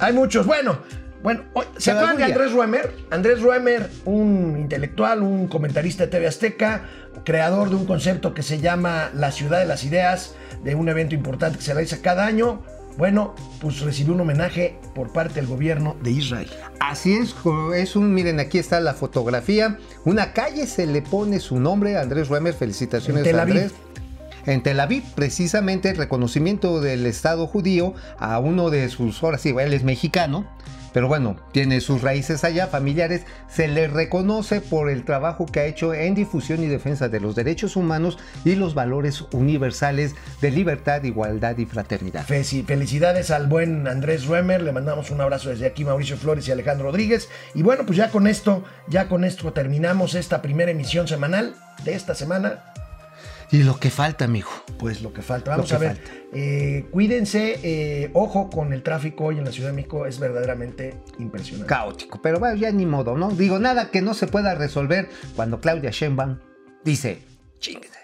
Hay 0.00 0.12
muchos. 0.12 0.44
Bueno, 0.44 0.78
bueno, 1.26 1.42
¿se 1.76 1.90
acuerdan 1.90 2.18
de. 2.18 2.22
Andrés 2.22 2.52
Ruemer? 2.52 2.94
Andrés 3.10 3.42
Ruemer, 3.42 3.90
un 4.04 4.54
intelectual, 4.60 5.22
un 5.22 5.48
comentarista 5.48 6.04
de 6.04 6.08
TV 6.08 6.28
Azteca, 6.28 6.84
creador 7.24 7.68
de 7.68 7.74
un 7.74 7.84
concepto 7.84 8.32
que 8.32 8.44
se 8.44 8.60
llama 8.60 9.10
La 9.12 9.32
Ciudad 9.32 9.58
de 9.58 9.66
las 9.66 9.82
Ideas, 9.82 10.36
de 10.62 10.76
un 10.76 10.88
evento 10.88 11.16
importante 11.16 11.58
que 11.58 11.64
se 11.64 11.74
realiza 11.74 12.00
cada 12.00 12.26
año. 12.26 12.62
Bueno, 12.96 13.34
pues 13.60 13.80
recibió 13.80 14.14
un 14.14 14.20
homenaje 14.20 14.78
por 14.94 15.12
parte 15.12 15.34
del 15.34 15.48
gobierno 15.48 15.96
de 16.00 16.12
Israel. 16.12 16.48
Así 16.78 17.16
es, 17.16 17.34
es 17.74 17.96
un, 17.96 18.14
miren, 18.14 18.38
aquí 18.38 18.58
está 18.58 18.78
la 18.78 18.94
fotografía. 18.94 19.78
Una 20.04 20.32
calle 20.32 20.68
se 20.68 20.86
le 20.86 21.02
pone 21.02 21.40
su 21.40 21.58
nombre, 21.58 21.98
Andrés 21.98 22.28
Ruemer, 22.28 22.54
felicitaciones. 22.54 23.34
Andrés. 23.34 23.72
En 24.46 24.62
Tel 24.62 24.80
Aviv, 24.80 25.02
precisamente 25.14 25.90
el 25.90 25.96
reconocimiento 25.96 26.80
del 26.80 27.04
Estado 27.06 27.46
judío 27.46 27.94
a 28.18 28.38
uno 28.38 28.70
de 28.70 28.88
sus, 28.88 29.22
ahora 29.22 29.38
sí, 29.38 29.54
él 29.58 29.72
es 29.74 29.82
mexicano, 29.82 30.46
pero 30.96 31.08
bueno, 31.08 31.36
tiene 31.52 31.82
sus 31.82 32.00
raíces 32.00 32.42
allá, 32.42 32.68
familiares, 32.68 33.26
se 33.50 33.68
le 33.68 33.86
reconoce 33.86 34.62
por 34.62 34.88
el 34.88 35.04
trabajo 35.04 35.44
que 35.44 35.60
ha 35.60 35.66
hecho 35.66 35.92
en 35.92 36.14
difusión 36.14 36.62
y 36.62 36.68
defensa 36.68 37.10
de 37.10 37.20
los 37.20 37.34
derechos 37.34 37.76
humanos 37.76 38.18
y 38.46 38.54
los 38.54 38.74
valores 38.74 39.26
universales 39.32 40.14
de 40.40 40.50
libertad, 40.50 41.02
igualdad 41.02 41.58
y 41.58 41.66
fraternidad. 41.66 42.24
Felicidades 42.24 43.30
al 43.30 43.46
buen 43.46 43.86
Andrés 43.86 44.24
Ruemer, 44.24 44.62
le 44.62 44.72
mandamos 44.72 45.10
un 45.10 45.20
abrazo 45.20 45.50
desde 45.50 45.66
aquí 45.66 45.84
Mauricio 45.84 46.16
Flores 46.16 46.48
y 46.48 46.52
Alejandro 46.52 46.86
Rodríguez. 46.86 47.28
Y 47.54 47.60
bueno, 47.60 47.84
pues 47.84 47.98
ya 47.98 48.10
con 48.10 48.26
esto, 48.26 48.64
ya 48.88 49.06
con 49.06 49.24
esto 49.24 49.52
terminamos 49.52 50.14
esta 50.14 50.40
primera 50.40 50.70
emisión 50.70 51.06
semanal 51.08 51.56
de 51.84 51.94
esta 51.94 52.14
semana. 52.14 52.72
Y 53.52 53.62
lo 53.62 53.78
que 53.78 53.90
falta, 53.90 54.26
mijo. 54.26 54.64
Pues 54.78 55.02
lo 55.02 55.12
que 55.12 55.22
falta. 55.22 55.52
Vamos 55.52 55.72
a 55.72 55.78
ver. 55.78 55.96
falta. 55.96 56.10
eh, 56.32 56.86
cuídense, 56.90 57.60
eh, 57.62 58.10
ojo 58.12 58.50
con 58.50 58.72
el 58.72 58.82
tráfico 58.82 59.26
hoy 59.26 59.38
en 59.38 59.44
la 59.44 59.52
Ciudad 59.52 59.70
de 59.70 59.76
México, 59.76 60.06
es 60.06 60.18
verdaderamente 60.18 60.94
impresionante. 61.18 61.68
caótico, 61.68 62.20
pero 62.20 62.38
bueno, 62.38 62.56
ya 62.56 62.70
ni 62.72 62.86
modo, 62.86 63.16
¿no? 63.16 63.30
Digo, 63.30 63.58
nada 63.58 63.90
que 63.90 64.02
no 64.02 64.14
se 64.14 64.26
pueda 64.26 64.54
resolver 64.54 65.08
cuando 65.34 65.60
Claudia 65.60 65.90
Sheinbaum 65.90 66.38
dice, 66.84 67.22
chinguese. 67.58 67.94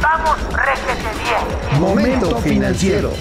Vamos, 0.00 0.36
réjete 0.52 1.02
bien. 1.24 1.80
Momento 1.80 2.36
financiero. 2.38 3.12